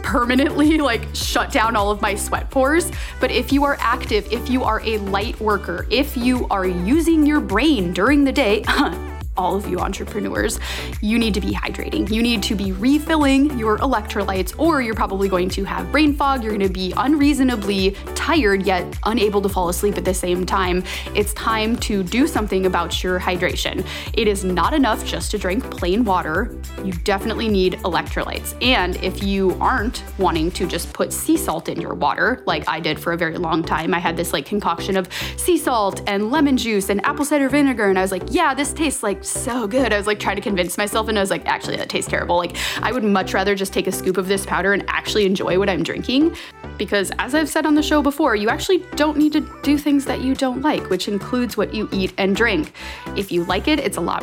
[0.06, 2.90] permanently like shut down all of my sweat pores.
[3.20, 7.26] But if you are active, if you are a light worker, if you are using
[7.26, 8.62] your brain during the day,
[9.36, 10.58] all of you entrepreneurs,
[11.00, 12.10] you need to be hydrating.
[12.10, 16.42] You need to be refilling your electrolytes, or you're probably going to have brain fog.
[16.42, 20.84] You're going to be unreasonably tired, yet unable to fall asleep at the same time.
[21.14, 23.86] It's time to do something about your hydration.
[24.14, 26.56] It is not enough just to drink plain water.
[26.84, 28.54] You definitely need electrolytes.
[28.62, 32.80] And if you aren't wanting to just put sea salt in your water, like I
[32.80, 36.30] did for a very long time, I had this like concoction of sea salt and
[36.30, 39.66] lemon juice and apple cider vinegar, and I was like, yeah, this tastes like so
[39.66, 39.92] good.
[39.92, 42.36] I was like trying to convince myself, and I was like, actually, that tastes terrible.
[42.36, 45.58] Like, I would much rather just take a scoop of this powder and actually enjoy
[45.58, 46.36] what I'm drinking.
[46.78, 50.04] Because as I've said on the show before, you actually don't need to do things
[50.06, 52.72] that you don't like, which includes what you eat and drink.
[53.16, 54.22] If you like it, it's a lot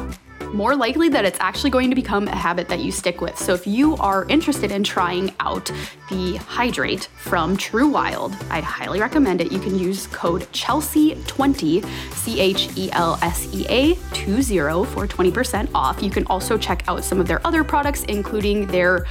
[0.53, 3.37] more likely that it's actually going to become a habit that you stick with.
[3.37, 5.71] So if you are interested in trying out
[6.09, 9.51] the Hydrate from TruWild, I'd highly recommend it.
[9.51, 15.69] You can use code Chelsea20, C H E L S E A 20 for 20%
[15.73, 16.01] off.
[16.01, 19.07] You can also check out some of their other products, including their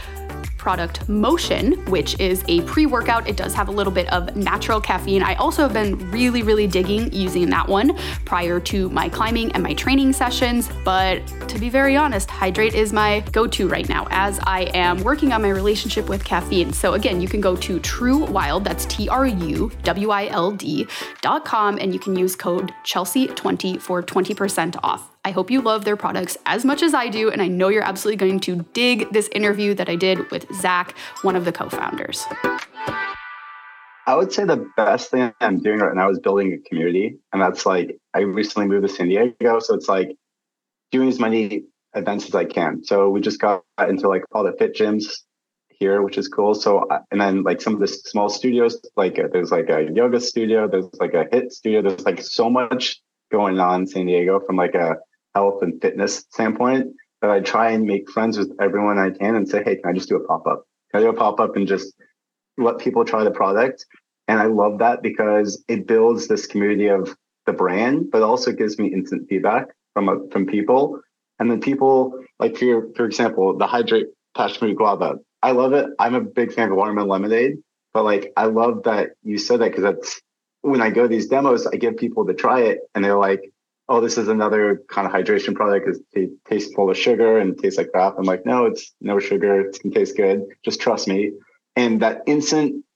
[0.63, 3.29] product Motion, which is a pre workout.
[3.29, 5.21] It does have a little bit of natural caffeine.
[5.21, 9.63] I also have been really, really digging using that one prior to my climbing and
[9.63, 10.71] my training sessions.
[10.85, 15.03] But to be very honest, Hydrate is my go to right now as I am
[15.03, 16.73] working on my relationship with caffeine.
[16.73, 21.79] So again, you can go to TruWild, that's T R U W I L D.com,
[21.79, 25.13] and you can use code Chelsea20 for 20% off.
[25.25, 27.85] I hope you love their products as much as I do, and I know you're
[27.85, 31.69] absolutely going to dig this interview that I did with Zac, one of the co
[31.69, 32.25] founders.
[34.07, 37.19] I would say the best thing I'm doing right now is building a community.
[37.33, 39.61] And that's like, I recently moved to San Diego.
[39.61, 40.17] So it's like
[40.91, 42.83] doing as many events as I can.
[42.83, 45.05] So we just got into like all the fit gyms
[45.69, 46.55] here, which is cool.
[46.55, 49.89] So, uh, and then like some of the small studios, like uh, there's like a
[49.93, 54.07] yoga studio, there's like a HIIT studio, there's like so much going on in San
[54.07, 54.97] Diego from like a
[55.35, 56.89] health and fitness standpoint
[57.23, 59.93] that I try and make friends with everyone I can and say, hey, can I
[59.95, 60.67] just do a pop up?
[60.91, 61.95] Can I do a pop up and just
[62.59, 63.87] let people try the product?
[64.29, 68.79] And I love that because it builds this community of the brand, but also gives
[68.79, 71.01] me instant feedback from a, from people.
[71.39, 75.17] And then people like for for example, the hydrate passion fruit guava.
[75.43, 75.87] I love it.
[75.99, 77.59] I'm a big fan of watermelon lemonade,
[77.95, 80.21] but like I love that you said that because that's
[80.61, 83.52] when I go to these demos, I give people to try it and they're like,
[83.93, 87.59] oh, this is another kind of hydration product because it tastes full of sugar and
[87.59, 88.15] tastes like crap.
[88.17, 89.61] I'm like, no, it's no sugar.
[89.61, 90.45] It can taste good.
[90.65, 91.33] Just trust me.
[91.77, 92.87] And that instant,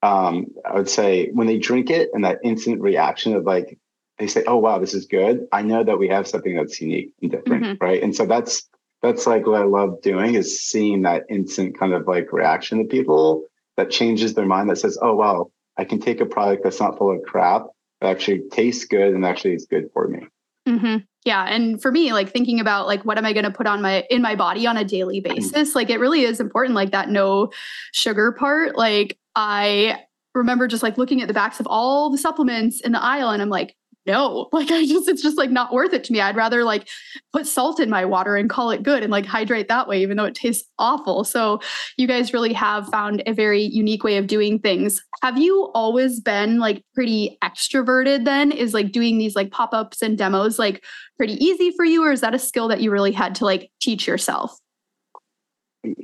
[0.00, 3.80] um, I would say when they drink it and that instant reaction of like,
[4.18, 5.48] they say, oh, wow, this is good.
[5.50, 7.64] I know that we have something that's unique and different.
[7.64, 7.84] Mm-hmm.
[7.84, 8.00] Right.
[8.00, 8.68] And so that's,
[9.02, 12.84] that's like what I love doing is seeing that instant kind of like reaction to
[12.84, 13.42] people
[13.76, 16.96] that changes their mind that says, oh, wow, I can take a product that's not
[16.96, 17.66] full of crap
[18.02, 20.26] actually tastes good and actually is good for me.
[20.68, 20.98] Mm-hmm.
[21.24, 23.82] Yeah, and for me, like thinking about like what am I going to put on
[23.82, 25.34] my in my body on a daily mm.
[25.34, 26.74] basis, like it really is important.
[26.74, 27.50] Like that no
[27.92, 28.76] sugar part.
[28.76, 30.00] Like I
[30.34, 33.42] remember just like looking at the backs of all the supplements in the aisle, and
[33.42, 33.74] I'm like,
[34.08, 36.20] no, like I just, it's just like not worth it to me.
[36.20, 36.88] I'd rather like
[37.32, 40.16] put salt in my water and call it good and like hydrate that way, even
[40.16, 41.22] though it tastes awful.
[41.22, 41.60] So
[41.96, 45.00] you guys really have found a very unique way of doing things.
[45.22, 48.50] Have you always been like pretty extroverted then?
[48.50, 50.82] Is like doing these like pop ups and demos like
[51.16, 52.02] pretty easy for you?
[52.02, 54.58] Or is that a skill that you really had to like teach yourself?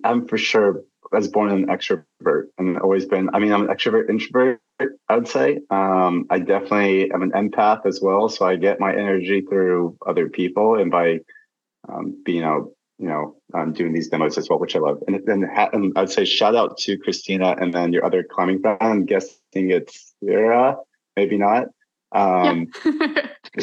[0.05, 0.85] I'm for sure
[1.19, 3.31] was born an extrovert and always been.
[3.33, 4.61] I mean, I'm an extrovert introvert.
[5.09, 8.29] I would say um, I definitely am an empath as well.
[8.29, 11.21] So I get my energy through other people and by
[11.89, 15.03] um, being out, you know, um, doing these demos as well, which I love.
[15.07, 18.79] And then and I'd say shout out to Christina and then your other climbing friend.
[18.81, 20.77] I'm guessing it's Sarah,
[21.17, 21.69] maybe not.
[22.13, 22.69] Um,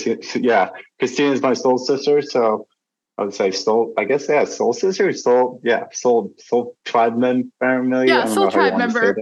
[0.06, 0.16] yeah.
[0.36, 2.22] yeah, Christina is my soul sister.
[2.22, 2.68] So
[3.18, 3.94] I would say soul.
[3.98, 5.62] I guess yeah, soul sister, soul.
[5.64, 8.06] Yeah, soul soul tribe member.
[8.06, 9.16] Yeah, soul tribe member.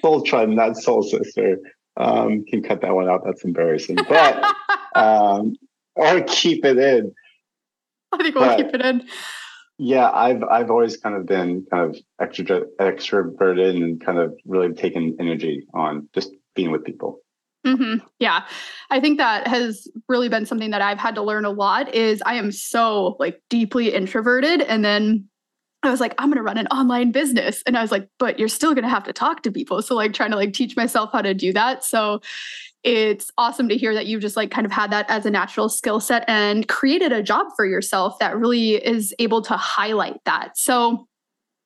[0.00, 1.58] soul tribe, not soul sister.
[1.96, 3.22] Um, can cut that one out.
[3.24, 3.96] That's embarrassing.
[4.08, 4.54] But
[4.94, 5.56] um,
[5.94, 7.12] or keep it in.
[8.12, 9.06] I think we'll but, keep it in.
[9.78, 14.72] Yeah, I've I've always kind of been kind of extra extroverted and kind of really
[14.74, 17.20] taken energy on just being with people.
[17.66, 18.04] Mm-hmm.
[18.18, 18.44] Yeah.
[18.90, 22.22] I think that has really been something that I've had to learn a lot is
[22.26, 25.28] I am so like deeply introverted and then
[25.84, 28.38] I was like I'm going to run an online business and I was like but
[28.38, 30.76] you're still going to have to talk to people so like trying to like teach
[30.76, 32.20] myself how to do that so
[32.84, 35.68] it's awesome to hear that you've just like kind of had that as a natural
[35.68, 40.58] skill set and created a job for yourself that really is able to highlight that.
[40.58, 41.06] So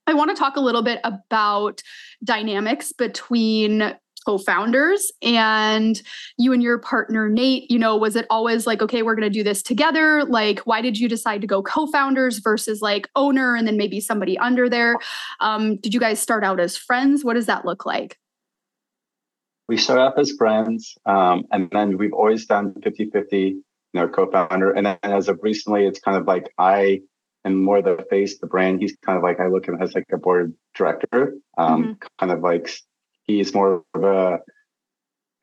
[0.07, 1.83] I want to talk a little bit about
[2.23, 3.97] dynamics between
[4.27, 6.03] co-founders and
[6.37, 9.39] you and your partner Nate, you know, was it always like, okay, we're going to
[9.39, 10.25] do this together?
[10.25, 14.37] Like, why did you decide to go co-founders versus like owner and then maybe somebody
[14.39, 14.97] under there?
[15.41, 17.25] Um, did you guys start out as friends?
[17.25, 18.19] What does that look like?
[19.69, 23.63] We started off as friends, um, and then we've always done 50 50, you
[23.95, 24.71] know, co founder.
[24.71, 27.01] And then as of recently, it's kind of like I
[27.45, 28.81] am more the face, the brand.
[28.81, 31.93] He's kind of like, I look at him as like a board director, um, mm-hmm.
[32.21, 32.71] kind of like
[33.27, 34.41] he's more of a,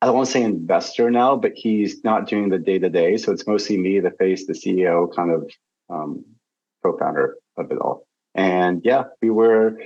[0.01, 3.17] I don't want to say investor now, but he's not doing the day to day.
[3.17, 5.49] So it's mostly me, the face, the CEO, kind of
[5.89, 6.25] um,
[6.83, 8.05] co founder of it all.
[8.35, 9.77] And yeah, we were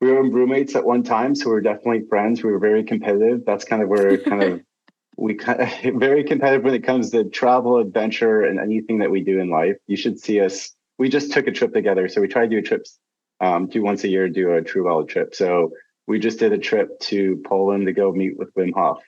[0.00, 2.42] we were roommates at one time, so we are definitely friends.
[2.42, 3.42] We were very competitive.
[3.46, 4.60] That's kind of where kind of
[5.16, 5.70] we kind of
[6.00, 9.76] very competitive when it comes to travel, adventure, and anything that we do in life.
[9.86, 10.72] You should see us.
[10.98, 12.98] We just took a trip together, so we try to do trips,
[13.40, 15.34] um, do once a year, do a TruWild trip.
[15.34, 15.72] So
[16.06, 19.02] we just did a trip to Poland to go meet with Wim Hof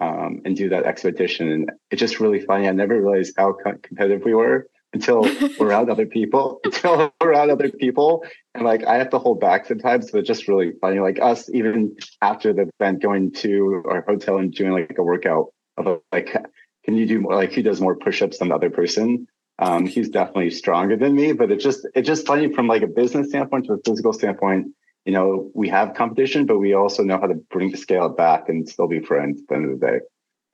[0.00, 2.68] um, and do that expedition, and it's just really funny.
[2.68, 5.22] I never realized how competitive we were until
[5.58, 8.24] we're around other people, until we're around other people.
[8.54, 11.00] And like I have to hold back sometimes, but it's just really funny.
[11.00, 15.52] Like us, even after the event, going to our hotel and doing like a workout
[15.76, 16.36] of like,
[16.84, 17.34] can you do more?
[17.34, 19.26] Like who does more push-ups than the other person?
[19.58, 22.86] Um, he's definitely stronger than me, but it's just it's just funny from like a
[22.86, 24.68] business standpoint to a physical standpoint.
[25.04, 28.48] You know, we have competition, but we also know how to bring the scale back
[28.48, 29.98] and still be friends at the end of the day.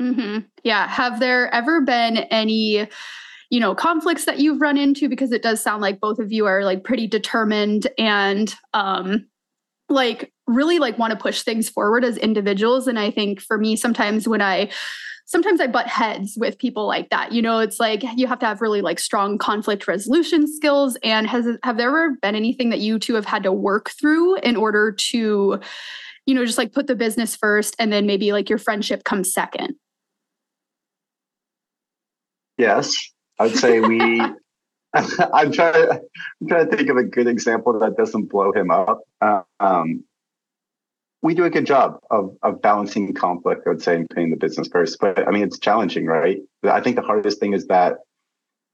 [0.01, 0.39] Mm-hmm.
[0.65, 0.89] Yeah.
[0.89, 2.89] Have there ever been any
[3.51, 6.47] you know conflicts that you've run into because it does sound like both of you
[6.47, 9.27] are like pretty determined and um
[9.89, 13.75] like really like want to push things forward as individuals and i think for me
[13.75, 14.71] sometimes when i
[15.29, 18.47] sometimes i butt heads with people like that you know it's like you have to
[18.47, 22.81] have really like strong conflict resolution skills and has have there ever been anything that
[22.81, 25.61] you two have had to work through in order to
[26.27, 29.33] you know just like put the business first and then maybe like your friendship comes
[29.33, 29.75] second
[32.57, 32.95] yes
[33.39, 34.21] I would say we.
[34.95, 35.75] I'm trying.
[35.75, 36.01] To,
[36.41, 39.03] I'm trying to think of a good example that doesn't blow him up.
[39.61, 40.03] Um,
[41.23, 43.63] we do a good job of of balancing conflict.
[43.67, 46.39] I would say and putting the business first, but I mean it's challenging, right?
[46.65, 47.99] I think the hardest thing is that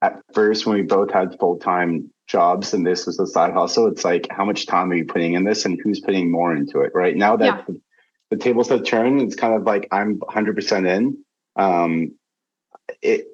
[0.03, 3.87] at first, when we both had full time jobs and this was a side hustle,
[3.87, 6.81] it's like how much time are you putting in this, and who's putting more into
[6.81, 6.93] it?
[6.95, 7.63] Right now that yeah.
[7.67, 7.81] the,
[8.31, 11.25] the tables have turned, it's kind of like I'm 100 percent in.
[11.57, 12.13] Um,
[13.01, 13.27] it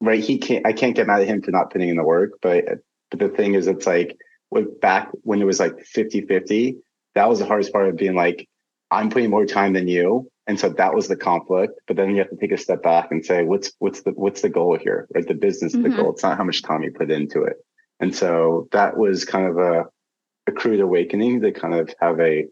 [0.00, 2.32] right he can't i can't get mad at him for not putting in the work
[2.40, 2.64] but
[3.10, 4.16] but the thing is it's like
[4.80, 6.76] back when it was like 50 50
[7.14, 8.48] that was the hardest part of being like
[8.90, 12.18] i'm putting more time than you and so that was the conflict but then you
[12.18, 15.06] have to take a step back and say what's what's the what's the goal here
[15.14, 15.90] right the business mm-hmm.
[15.90, 17.56] the goal it's not how much time you put into it
[18.00, 19.84] and so that was kind of a
[20.46, 22.46] a crude awakening to kind of have a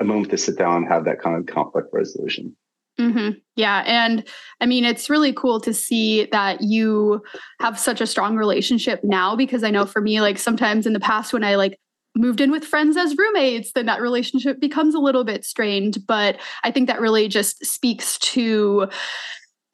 [0.00, 2.54] a moment to sit down and have that kind of conflict resolution
[2.98, 3.38] Mm-hmm.
[3.56, 3.82] Yeah.
[3.86, 4.26] And
[4.60, 7.22] I mean, it's really cool to see that you
[7.60, 11.00] have such a strong relationship now because I know for me, like sometimes in the
[11.00, 11.78] past when I like
[12.16, 15.98] moved in with friends as roommates, then that relationship becomes a little bit strained.
[16.06, 18.88] But I think that really just speaks to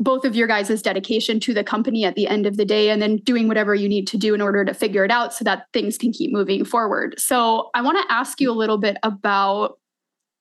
[0.00, 3.00] both of your guys' dedication to the company at the end of the day and
[3.00, 5.66] then doing whatever you need to do in order to figure it out so that
[5.72, 7.14] things can keep moving forward.
[7.18, 9.78] So I want to ask you a little bit about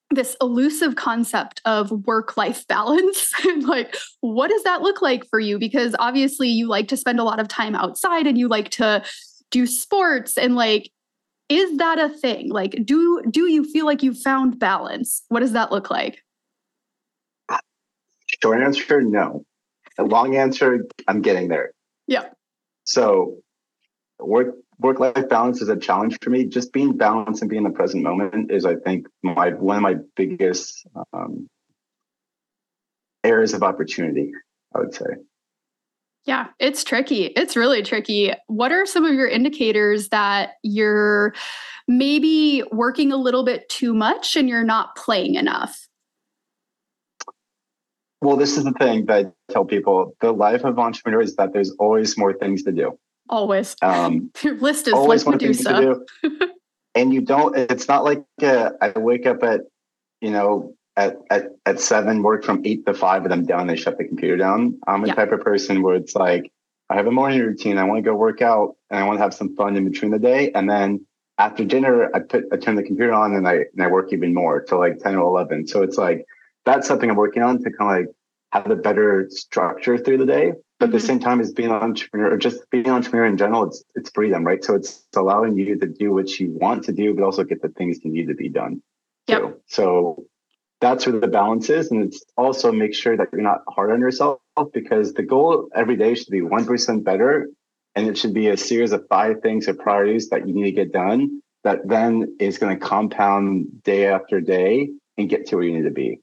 [0.09, 5.39] this elusive concept of work life balance and like what does that look like for
[5.39, 8.69] you because obviously you like to spend a lot of time outside and you like
[8.69, 9.01] to
[9.51, 10.91] do sports and like
[11.51, 15.51] is that a thing like do do you feel like you found balance what does
[15.51, 16.23] that look like
[18.41, 19.43] short answer no
[19.97, 21.71] a long answer i'm getting there
[22.07, 22.29] yeah
[22.85, 23.37] so
[24.19, 26.45] work work life balance is a challenge for me.
[26.45, 29.83] Just being balanced and being in the present moment is, I think, my one of
[29.83, 31.47] my biggest um,
[33.23, 34.31] areas of opportunity.
[34.75, 35.05] I would say.
[36.25, 37.25] Yeah, it's tricky.
[37.35, 38.31] It's really tricky.
[38.47, 41.33] What are some of your indicators that you're
[41.87, 45.87] maybe working a little bit too much and you're not playing enough?
[48.21, 51.53] Well, this is the thing that I tell people the life of entrepreneur is that
[51.53, 52.99] there's always more things to do.
[53.29, 53.75] Always.
[53.81, 56.01] Um, Your list is always like Medusa.
[56.95, 59.61] and you don't, it's not like uh, I wake up at,
[60.19, 63.67] you know, at, at, at seven, work from eight to five, and I'm done.
[63.67, 64.79] They shut the computer down.
[64.87, 65.15] I'm a yeah.
[65.15, 66.51] type of person where it's like,
[66.89, 67.77] I have a morning routine.
[67.77, 70.11] I want to go work out and I want to have some fun in between
[70.11, 70.51] the day.
[70.51, 71.05] And then
[71.37, 74.33] after dinner, I put, I turn the computer on and I, and I work even
[74.33, 75.67] more till like 10 or 11.
[75.67, 76.25] So it's like,
[76.65, 78.15] that's something I'm working on to kind of like
[78.51, 80.53] have a better structure through the day.
[80.79, 81.07] But at the mm-hmm.
[81.07, 84.11] same time as being an entrepreneur or just being an entrepreneur in general, it's it's
[84.11, 84.63] freedom, right?
[84.63, 87.69] So it's allowing you to do what you want to do, but also get the
[87.69, 88.81] things you need to be done.
[89.27, 89.41] Yep.
[89.41, 89.61] Too.
[89.67, 90.25] So
[90.81, 91.91] that's where the balance is.
[91.91, 94.39] And it's also make sure that you're not hard on yourself
[94.73, 97.47] because the goal every day should be 1% better.
[97.95, 100.71] And it should be a series of five things or priorities that you need to
[100.71, 105.65] get done that then is going to compound day after day and get to where
[105.65, 106.19] you need to be.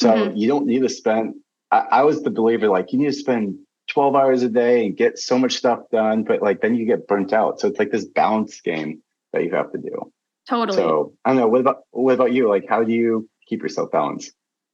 [0.00, 0.36] So mm-hmm.
[0.36, 1.34] you don't need to spend,
[1.70, 3.58] I, I was the believer like you need to spend
[3.90, 7.06] 12 hours a day and get so much stuff done, but like then you get
[7.06, 7.60] burnt out.
[7.60, 9.02] So it's like this balance game
[9.34, 10.12] that you have to do.
[10.48, 10.76] Totally.
[10.76, 11.48] So I don't know.
[11.48, 12.48] What about what about you?
[12.48, 14.32] Like, how do you keep yourself balanced?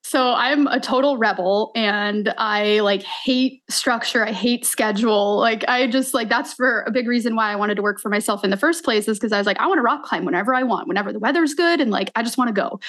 [0.08, 4.24] So I'm a total rebel and I like hate structure.
[4.24, 5.36] I hate schedule.
[5.36, 8.08] Like I just like that's for a big reason why I wanted to work for
[8.08, 10.24] myself in the first place is because I was like, I want to rock climb
[10.24, 11.78] whenever I want, whenever the weather's good.
[11.82, 12.80] And like I just want to go.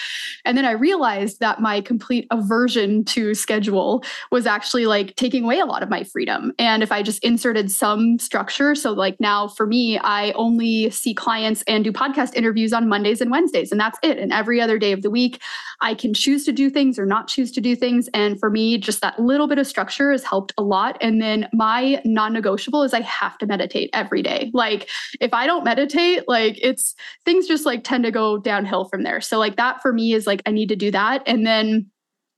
[0.46, 4.02] And then I realized that my complete aversion to schedule
[4.32, 6.54] was actually like taking away a lot of my freedom.
[6.58, 11.14] And if I just inserted some structure, so like now for me, I only see
[11.14, 14.18] clients and do podcast interviews on Mondays and Wednesdays, and that's it.
[14.20, 15.42] And every other day of the week,
[15.82, 18.08] I can choose to do things or not choose to do things.
[18.14, 20.98] And for me, just that little bit of structure has helped a lot.
[21.02, 24.52] And then my non negotiable is I have to meditate every day.
[24.54, 24.88] Like
[25.20, 26.96] if I don't meditate, like it's
[27.26, 29.20] things just like tend to go downhill from there.
[29.20, 31.24] So, like that for me is like I need to do that.
[31.26, 31.88] And then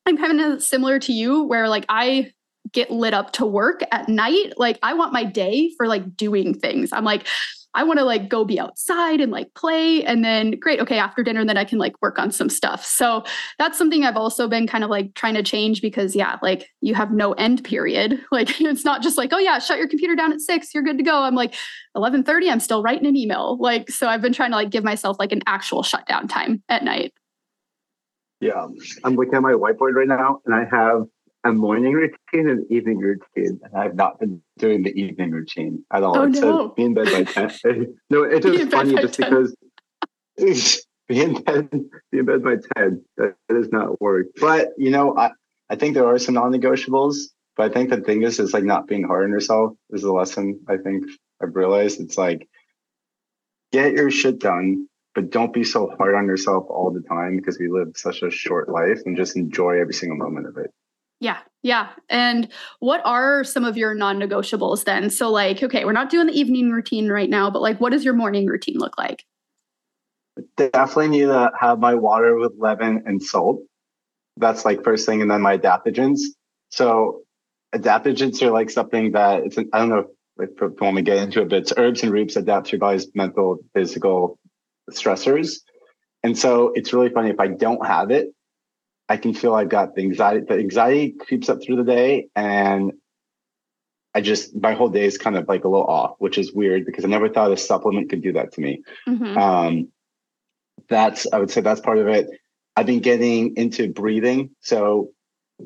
[0.07, 2.31] I'm kind of similar to you where like I
[2.73, 4.53] get lit up to work at night.
[4.57, 6.91] Like I want my day for like doing things.
[6.93, 7.27] I'm like,
[7.73, 10.03] I want to like go be outside and like play.
[10.03, 12.85] And then great, okay, after dinner, then I can like work on some stuff.
[12.85, 13.23] So
[13.57, 16.93] that's something I've also been kind of like trying to change because yeah, like you
[16.95, 18.19] have no end period.
[18.31, 20.97] Like it's not just like, oh yeah, shut your computer down at six, you're good
[20.97, 21.21] to go.
[21.21, 21.53] I'm like
[21.97, 23.57] 11:30, I'm still writing an email.
[23.59, 26.83] Like, so I've been trying to like give myself like an actual shutdown time at
[26.83, 27.13] night.
[28.39, 28.67] Yeah.
[29.03, 31.03] I'm looking at my whiteboard right now and I have
[31.43, 36.03] a morning routine and evening routine, and I've not been doing the evening routine at
[36.03, 36.17] all.
[36.17, 36.69] Oh, it no.
[36.69, 37.97] be in bed by 10.
[38.09, 39.29] no, it's just funny just 10.
[40.37, 41.69] because be in bed,
[42.11, 43.03] be in bed by 10.
[43.17, 44.27] That, that does not work.
[44.39, 45.31] But, you know, I,
[45.69, 47.15] I think there are some non negotiables,
[47.57, 50.11] but I think the thing is, is like not being hard on yourself is the
[50.11, 51.05] lesson I think
[51.41, 51.99] I've realized.
[51.99, 52.47] It's like,
[53.71, 57.57] get your shit done, but don't be so hard on yourself all the time because
[57.57, 60.71] we live such a short life and just enjoy every single moment of it.
[61.21, 61.37] Yeah.
[61.61, 61.89] Yeah.
[62.09, 62.49] And
[62.79, 65.11] what are some of your non negotiables then?
[65.11, 68.03] So, like, okay, we're not doing the evening routine right now, but like, what does
[68.03, 69.23] your morning routine look like?
[70.57, 73.61] Definitely need to have my water with lemon and salt.
[74.37, 75.21] That's like first thing.
[75.21, 76.21] And then my adaptogens.
[76.69, 77.21] So,
[77.75, 80.05] adaptogens are like something that it's, an, I don't know
[80.39, 83.07] if, you want to get into it, but it's herbs and roots adapt your body's
[83.13, 84.39] mental, physical
[84.89, 85.57] stressors.
[86.23, 88.29] And so, it's really funny if I don't have it,
[89.11, 90.45] I can feel I've got the anxiety.
[90.47, 92.93] The anxiety creeps up through the day, and
[94.15, 96.85] I just my whole day is kind of like a little off, which is weird
[96.85, 98.83] because I never thought a supplement could do that to me.
[99.05, 99.37] Mm-hmm.
[99.37, 99.87] Um,
[100.87, 102.29] that's I would say that's part of it.
[102.77, 105.09] I've been getting into breathing, so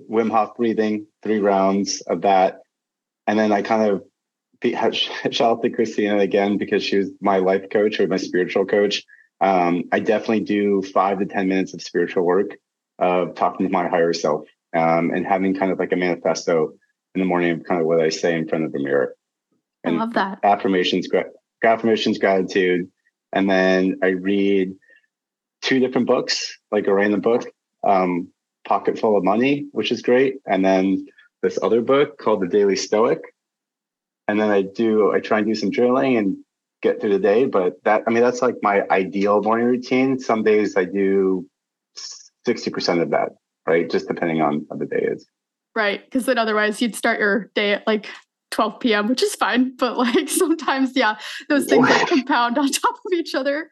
[0.09, 2.61] Wim Hof breathing, three rounds of that,
[3.27, 4.03] and then I kind of
[4.91, 9.03] shout out to Christina again because she was my life coach or my spiritual coach.
[9.39, 12.55] Um, I definitely do five to ten minutes of spiritual work
[12.99, 16.73] of talking to my higher self um, and having kind of like a manifesto
[17.13, 19.15] in the morning of kind of what I say in front of the mirror.
[19.83, 20.39] And I love that.
[20.43, 21.07] Affirmations,
[21.63, 22.89] affirmations, gratitude.
[23.31, 24.75] And then I read
[25.61, 27.45] two different books, like a random book,
[27.83, 28.29] um,
[28.67, 30.35] Pocket Full of Money, which is great.
[30.45, 31.05] And then
[31.41, 33.19] this other book called The Daily Stoic.
[34.27, 36.37] And then I do, I try and do some journaling and
[36.81, 37.45] get through the day.
[37.45, 40.19] But that, I mean, that's like my ideal morning routine.
[40.19, 41.47] Some days I do
[42.45, 43.29] 60% of that,
[43.67, 43.89] right?
[43.89, 45.27] Just depending on how the day is.
[45.75, 46.03] Right.
[46.05, 48.07] Because then otherwise you'd start your day at like
[48.51, 49.75] 12 p.m., which is fine.
[49.77, 51.17] But like sometimes, yeah,
[51.49, 53.71] those things compound on top of each other.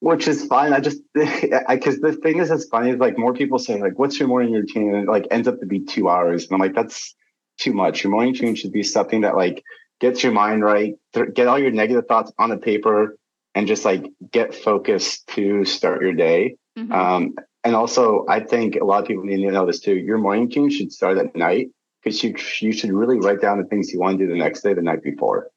[0.00, 0.72] Which is fine.
[0.72, 4.18] I just, because the thing is, that's funny is like more people say, like, what's
[4.18, 4.94] your morning routine?
[4.94, 6.44] And it like ends up to be two hours.
[6.44, 7.14] And I'm like, that's
[7.58, 8.02] too much.
[8.02, 9.62] Your morning routine should be something that like
[10.00, 10.94] gets your mind right,
[11.34, 13.16] get all your negative thoughts on the paper,
[13.54, 16.56] and just like get focused to start your day.
[16.78, 16.92] Mm-hmm.
[16.92, 17.34] Um,
[17.64, 19.94] and also, I think a lot of people need to know this too.
[19.94, 21.68] Your morning routine should start at night
[22.02, 24.62] because you you should really write down the things you want to do the next
[24.62, 25.50] day, the night before.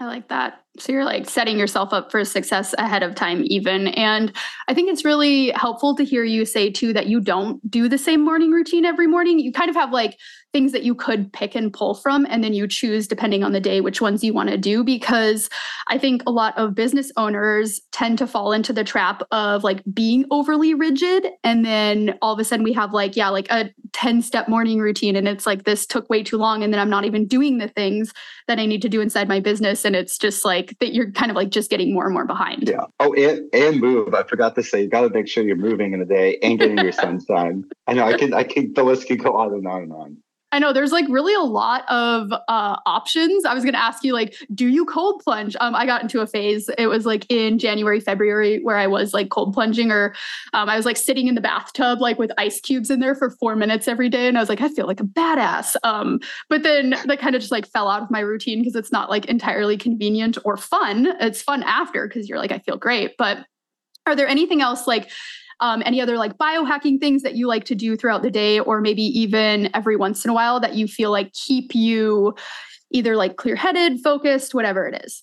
[0.00, 0.62] I like that.
[0.80, 3.88] So you're like setting yourself up for success ahead of time, even.
[3.88, 4.32] And
[4.68, 7.98] I think it's really helpful to hear you say too that you don't do the
[7.98, 9.38] same morning routine every morning.
[9.38, 10.18] You kind of have like
[10.52, 13.60] things that you could pick and pull from, and then you choose depending on the
[13.60, 14.82] day which ones you want to do.
[14.82, 15.50] Because
[15.88, 19.82] I think a lot of business owners tend to fall into the trap of like
[19.92, 21.28] being overly rigid.
[21.44, 24.78] And then all of a sudden we have like, yeah, like a 10 step morning
[24.78, 27.58] routine and it's like this took way too long and then I'm not even doing
[27.58, 28.12] the things
[28.46, 31.30] that I need to do inside my business and it's just like that you're kind
[31.30, 32.68] of like just getting more and more behind.
[32.68, 32.84] Yeah.
[33.00, 34.14] Oh, and and move.
[34.14, 36.58] I forgot to say you got to make sure you're moving in a day and
[36.58, 37.64] getting your sunshine.
[37.86, 40.16] I know I can I can the list can go on and on and on.
[40.50, 43.44] I know there's like really a lot of uh, options.
[43.44, 45.56] I was going to ask you, like, do you cold plunge?
[45.60, 46.70] Um, I got into a phase.
[46.78, 50.14] It was like in January, February, where I was like cold plunging, or
[50.54, 53.30] um, I was like sitting in the bathtub, like with ice cubes in there for
[53.30, 55.76] four minutes every day, and I was like, I feel like a badass.
[55.84, 58.92] Um, but then that kind of just like fell out of my routine because it's
[58.92, 61.08] not like entirely convenient or fun.
[61.20, 63.44] It's fun after because you're like, I feel great, but
[64.06, 65.10] are there anything else like
[65.60, 68.80] um, any other like biohacking things that you like to do throughout the day, or
[68.80, 72.34] maybe even every once in a while that you feel like keep you
[72.90, 75.22] either like clear headed, focused, whatever it is?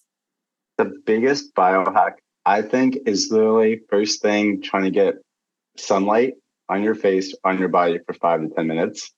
[0.77, 2.13] The biggest biohack,
[2.45, 5.15] I think, is literally first thing trying to get
[5.77, 6.33] sunlight
[6.69, 9.11] on your face, on your body for five to 10 minutes.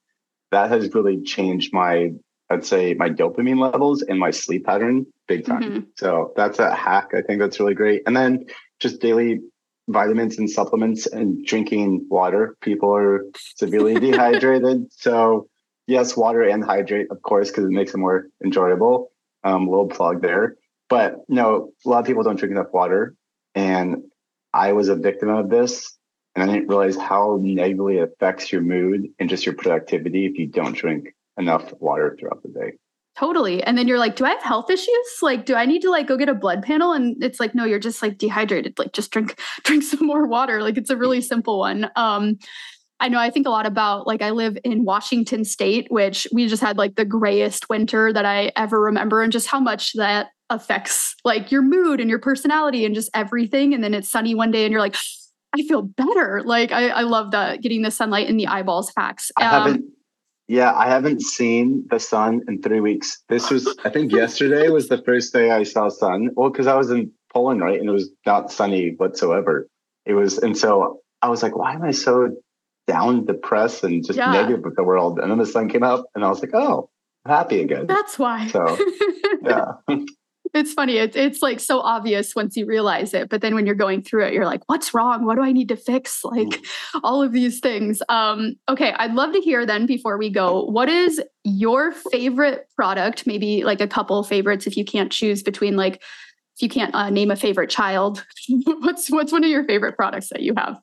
[0.51, 2.11] That has really changed my,
[2.49, 5.61] I'd say, my dopamine levels and my sleep pattern big time.
[5.61, 5.79] Mm-hmm.
[5.97, 7.09] So that's a hack.
[7.13, 8.03] I think that's really great.
[8.05, 8.45] And then
[8.79, 9.41] just daily
[9.87, 12.57] vitamins and supplements and drinking water.
[12.61, 13.25] People are
[13.55, 14.87] severely dehydrated.
[14.91, 15.47] So,
[15.87, 19.11] yes, water and hydrate, of course, because it makes it more enjoyable.
[19.43, 20.57] Um, little plug there.
[20.89, 23.15] But no, a lot of people don't drink enough water.
[23.55, 24.03] And
[24.53, 25.97] I was a victim of this.
[26.35, 30.37] And I didn't realize how negatively it affects your mood and just your productivity if
[30.37, 32.73] you don't drink enough water throughout the day.
[33.17, 33.63] Totally.
[33.63, 35.17] And then you're like, do I have health issues?
[35.23, 36.91] Like, do I need to like go get a blood panel?
[36.93, 38.77] And it's like, no, you're just like dehydrated.
[38.77, 40.61] Like just drink, drink some more water.
[40.61, 41.89] Like it's a really simple one.
[41.95, 42.37] Um,
[42.99, 46.47] I know I think a lot about like I live in Washington state, which we
[46.47, 50.29] just had like the grayest winter that I ever remember, and just how much that
[50.49, 53.73] affects like your mood and your personality and just everything.
[53.73, 54.95] And then it's sunny one day and you're like,
[55.53, 56.41] I feel better.
[56.43, 59.31] Like I, I love the getting the sunlight in the eyeballs facts.
[59.39, 59.85] Um, I haven't
[60.47, 63.21] yeah, I haven't seen the sun in three weeks.
[63.27, 66.29] This was, I think, yesterday was the first day I saw sun.
[66.35, 69.67] Well, because I was in Poland, right, and it was not sunny whatsoever.
[70.05, 72.29] It was, and so I was like, why am I so
[72.87, 74.31] down, depressed, and just yeah.
[74.31, 75.19] negative with the world?
[75.19, 76.89] And then the sun came up, and I was like, oh,
[77.25, 77.87] I'm happy again.
[77.87, 78.47] That's why.
[78.47, 78.77] So,
[79.43, 79.73] yeah.
[80.53, 80.97] It's funny.
[80.97, 84.25] It's it's like so obvious once you realize it, but then when you're going through
[84.25, 85.25] it, you're like, "What's wrong?
[85.25, 86.65] What do I need to fix?" Like mm.
[87.03, 88.01] all of these things.
[88.09, 93.25] Um, okay, I'd love to hear then before we go, what is your favorite product?
[93.25, 97.09] Maybe like a couple favorites if you can't choose between like if you can't uh,
[97.09, 98.25] name a favorite child.
[98.65, 100.77] what's what's one of your favorite products that you have?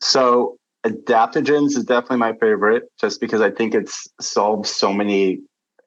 [0.00, 5.40] So adaptogens is definitely my favorite, just because I think it's solves so many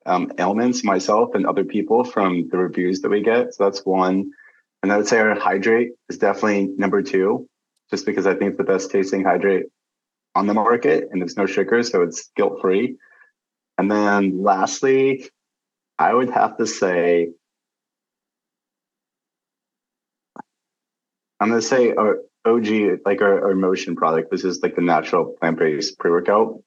[0.06, 3.54] um, ailments myself and other people from the reviews that we get.
[3.54, 4.32] So that's one.
[4.82, 7.48] And I would say our hydrate is definitely number two,
[7.90, 9.66] just because I think it's the best tasting hydrate
[10.34, 12.98] on the market and there's no sugar, so it's guilt free.
[13.78, 15.30] And then lastly,
[16.00, 17.30] I would have to say,
[21.40, 24.32] I'm going to say our OG, like our, our motion product.
[24.32, 26.64] This is like the natural plant based pre workout,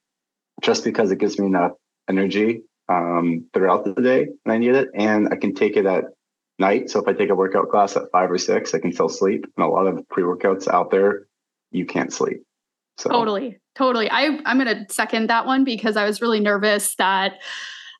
[0.61, 1.71] just because it gives me enough
[2.09, 6.05] energy um, throughout the day when I need it, and I can take it at
[6.59, 6.89] night.
[6.89, 9.45] So if I take a workout class at five or six, I can still sleep.
[9.57, 11.27] And a lot of pre workouts out there,
[11.71, 12.43] you can't sleep.
[12.97, 14.09] So totally, totally.
[14.09, 17.39] I I'm gonna second that one because I was really nervous that.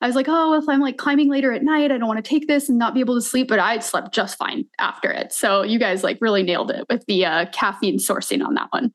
[0.02, 2.30] I was like, oh, if I'm like climbing later at night, I don't want to
[2.30, 3.48] take this and not be able to sleep.
[3.48, 5.32] But I slept just fine after it.
[5.32, 8.94] So you guys like really nailed it with the uh, caffeine sourcing on that one.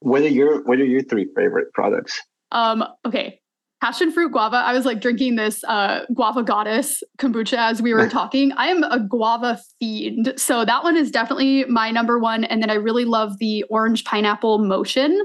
[0.00, 2.20] What are your What are your three favorite products?
[2.50, 2.84] Um.
[3.04, 3.41] Okay
[3.82, 4.58] passion fruit guava.
[4.58, 8.52] I was like drinking this uh, guava goddess kombucha as we were talking.
[8.52, 10.34] I am a guava fiend.
[10.36, 12.44] So that one is definitely my number one.
[12.44, 15.20] And then I really love the orange pineapple motion.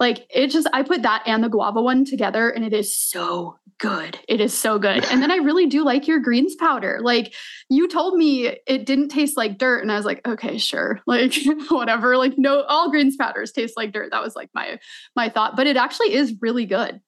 [0.00, 3.56] Like it just, I put that and the guava one together and it is so
[3.78, 4.18] good.
[4.28, 5.04] It is so good.
[5.04, 6.98] And then I really do like your greens powder.
[7.00, 7.32] Like
[7.70, 9.80] you told me it didn't taste like dirt.
[9.80, 10.98] And I was like, okay, sure.
[11.06, 11.34] Like
[11.68, 12.16] whatever.
[12.16, 14.10] Like no, all greens powders taste like dirt.
[14.10, 14.80] That was like my,
[15.14, 17.00] my thought, but it actually is really good.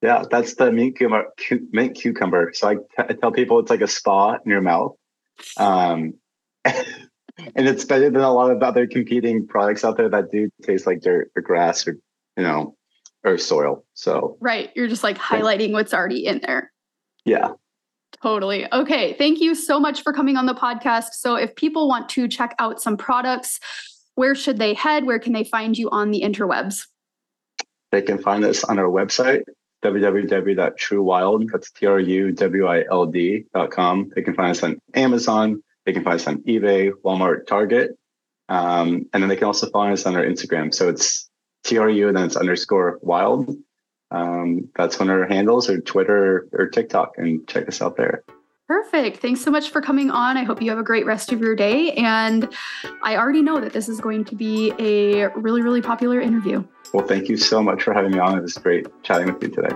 [0.00, 1.26] Yeah, that's the mint cucumber.
[1.72, 2.52] Mint cucumber.
[2.54, 4.96] So I, t- I tell people it's like a spa in your mouth,
[5.56, 6.14] um,
[6.64, 6.84] and
[7.36, 11.00] it's better than a lot of other competing products out there that do taste like
[11.00, 11.98] dirt or grass or
[12.36, 12.76] you know
[13.24, 13.84] or soil.
[13.94, 16.72] So right, you're just like highlighting what's already in there.
[17.24, 17.52] Yeah.
[18.22, 18.72] Totally.
[18.72, 19.12] Okay.
[19.14, 21.12] Thank you so much for coming on the podcast.
[21.12, 23.60] So, if people want to check out some products,
[24.14, 25.04] where should they head?
[25.04, 26.86] Where can they find you on the interwebs?
[27.92, 29.42] They can find us on our website,
[29.92, 34.10] www.truwild, that's T-R-U-W-I-L-D dot com.
[34.14, 35.62] They can find us on Amazon.
[35.86, 37.98] They can find us on eBay, Walmart, Target.
[38.48, 40.72] Um, and then they can also find us on our Instagram.
[40.74, 41.28] So it's
[41.64, 43.54] TRU, and then it's underscore wild.
[44.10, 48.22] Um, that's one of our handles, or Twitter or TikTok, and check us out there.
[48.66, 49.18] Perfect.
[49.18, 50.36] Thanks so much for coming on.
[50.36, 51.92] I hope you have a great rest of your day.
[51.92, 52.52] And
[53.02, 56.62] I already know that this is going to be a really, really popular interview.
[56.92, 58.38] Well, thank you so much for having me on.
[58.38, 59.74] It was great chatting with you today.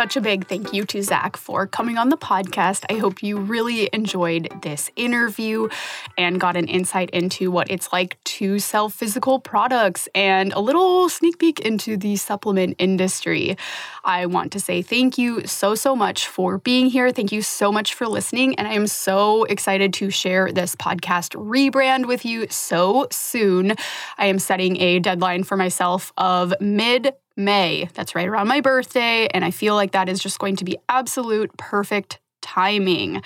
[0.00, 2.86] Such a big thank you to Zac for coming on the podcast.
[2.88, 5.68] I hope you really enjoyed this interview
[6.16, 11.10] and got an insight into what it's like to sell physical products and a little
[11.10, 13.58] sneak peek into the supplement industry.
[14.02, 17.12] I want to say thank you so, so much for being here.
[17.12, 18.54] Thank you so much for listening.
[18.54, 23.74] And I am so excited to share this podcast rebrand with you so soon.
[24.16, 27.12] I am setting a deadline for myself of mid
[27.44, 27.88] May.
[27.94, 29.26] That's right around my birthday.
[29.28, 33.22] And I feel like that is just going to be absolute perfect timing.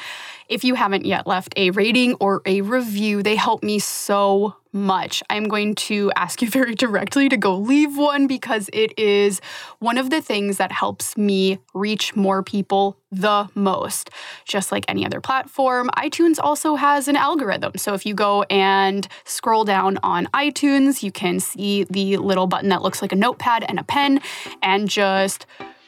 [0.48, 5.22] If you haven't yet left a rating or a review, they help me so much.
[5.30, 9.40] I'm going to ask you very directly to go leave one because it is
[9.78, 14.10] one of the things that helps me reach more people the most.
[14.44, 17.72] Just like any other platform, iTunes also has an algorithm.
[17.76, 22.70] So if you go and scroll down on iTunes, you can see the little button
[22.70, 24.20] that looks like a notepad and a pen
[24.62, 25.46] and just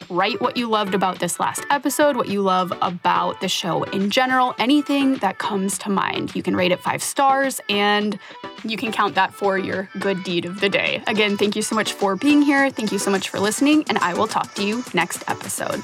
[0.09, 4.11] Write what you loved about this last episode, what you love about the show in
[4.11, 6.34] general, anything that comes to mind.
[6.34, 8.18] You can rate it five stars and
[8.64, 11.03] you can count that for your good deed of the day.
[11.07, 12.70] Again, thank you so much for being here.
[12.70, 15.82] Thank you so much for listening, and I will talk to you next episode.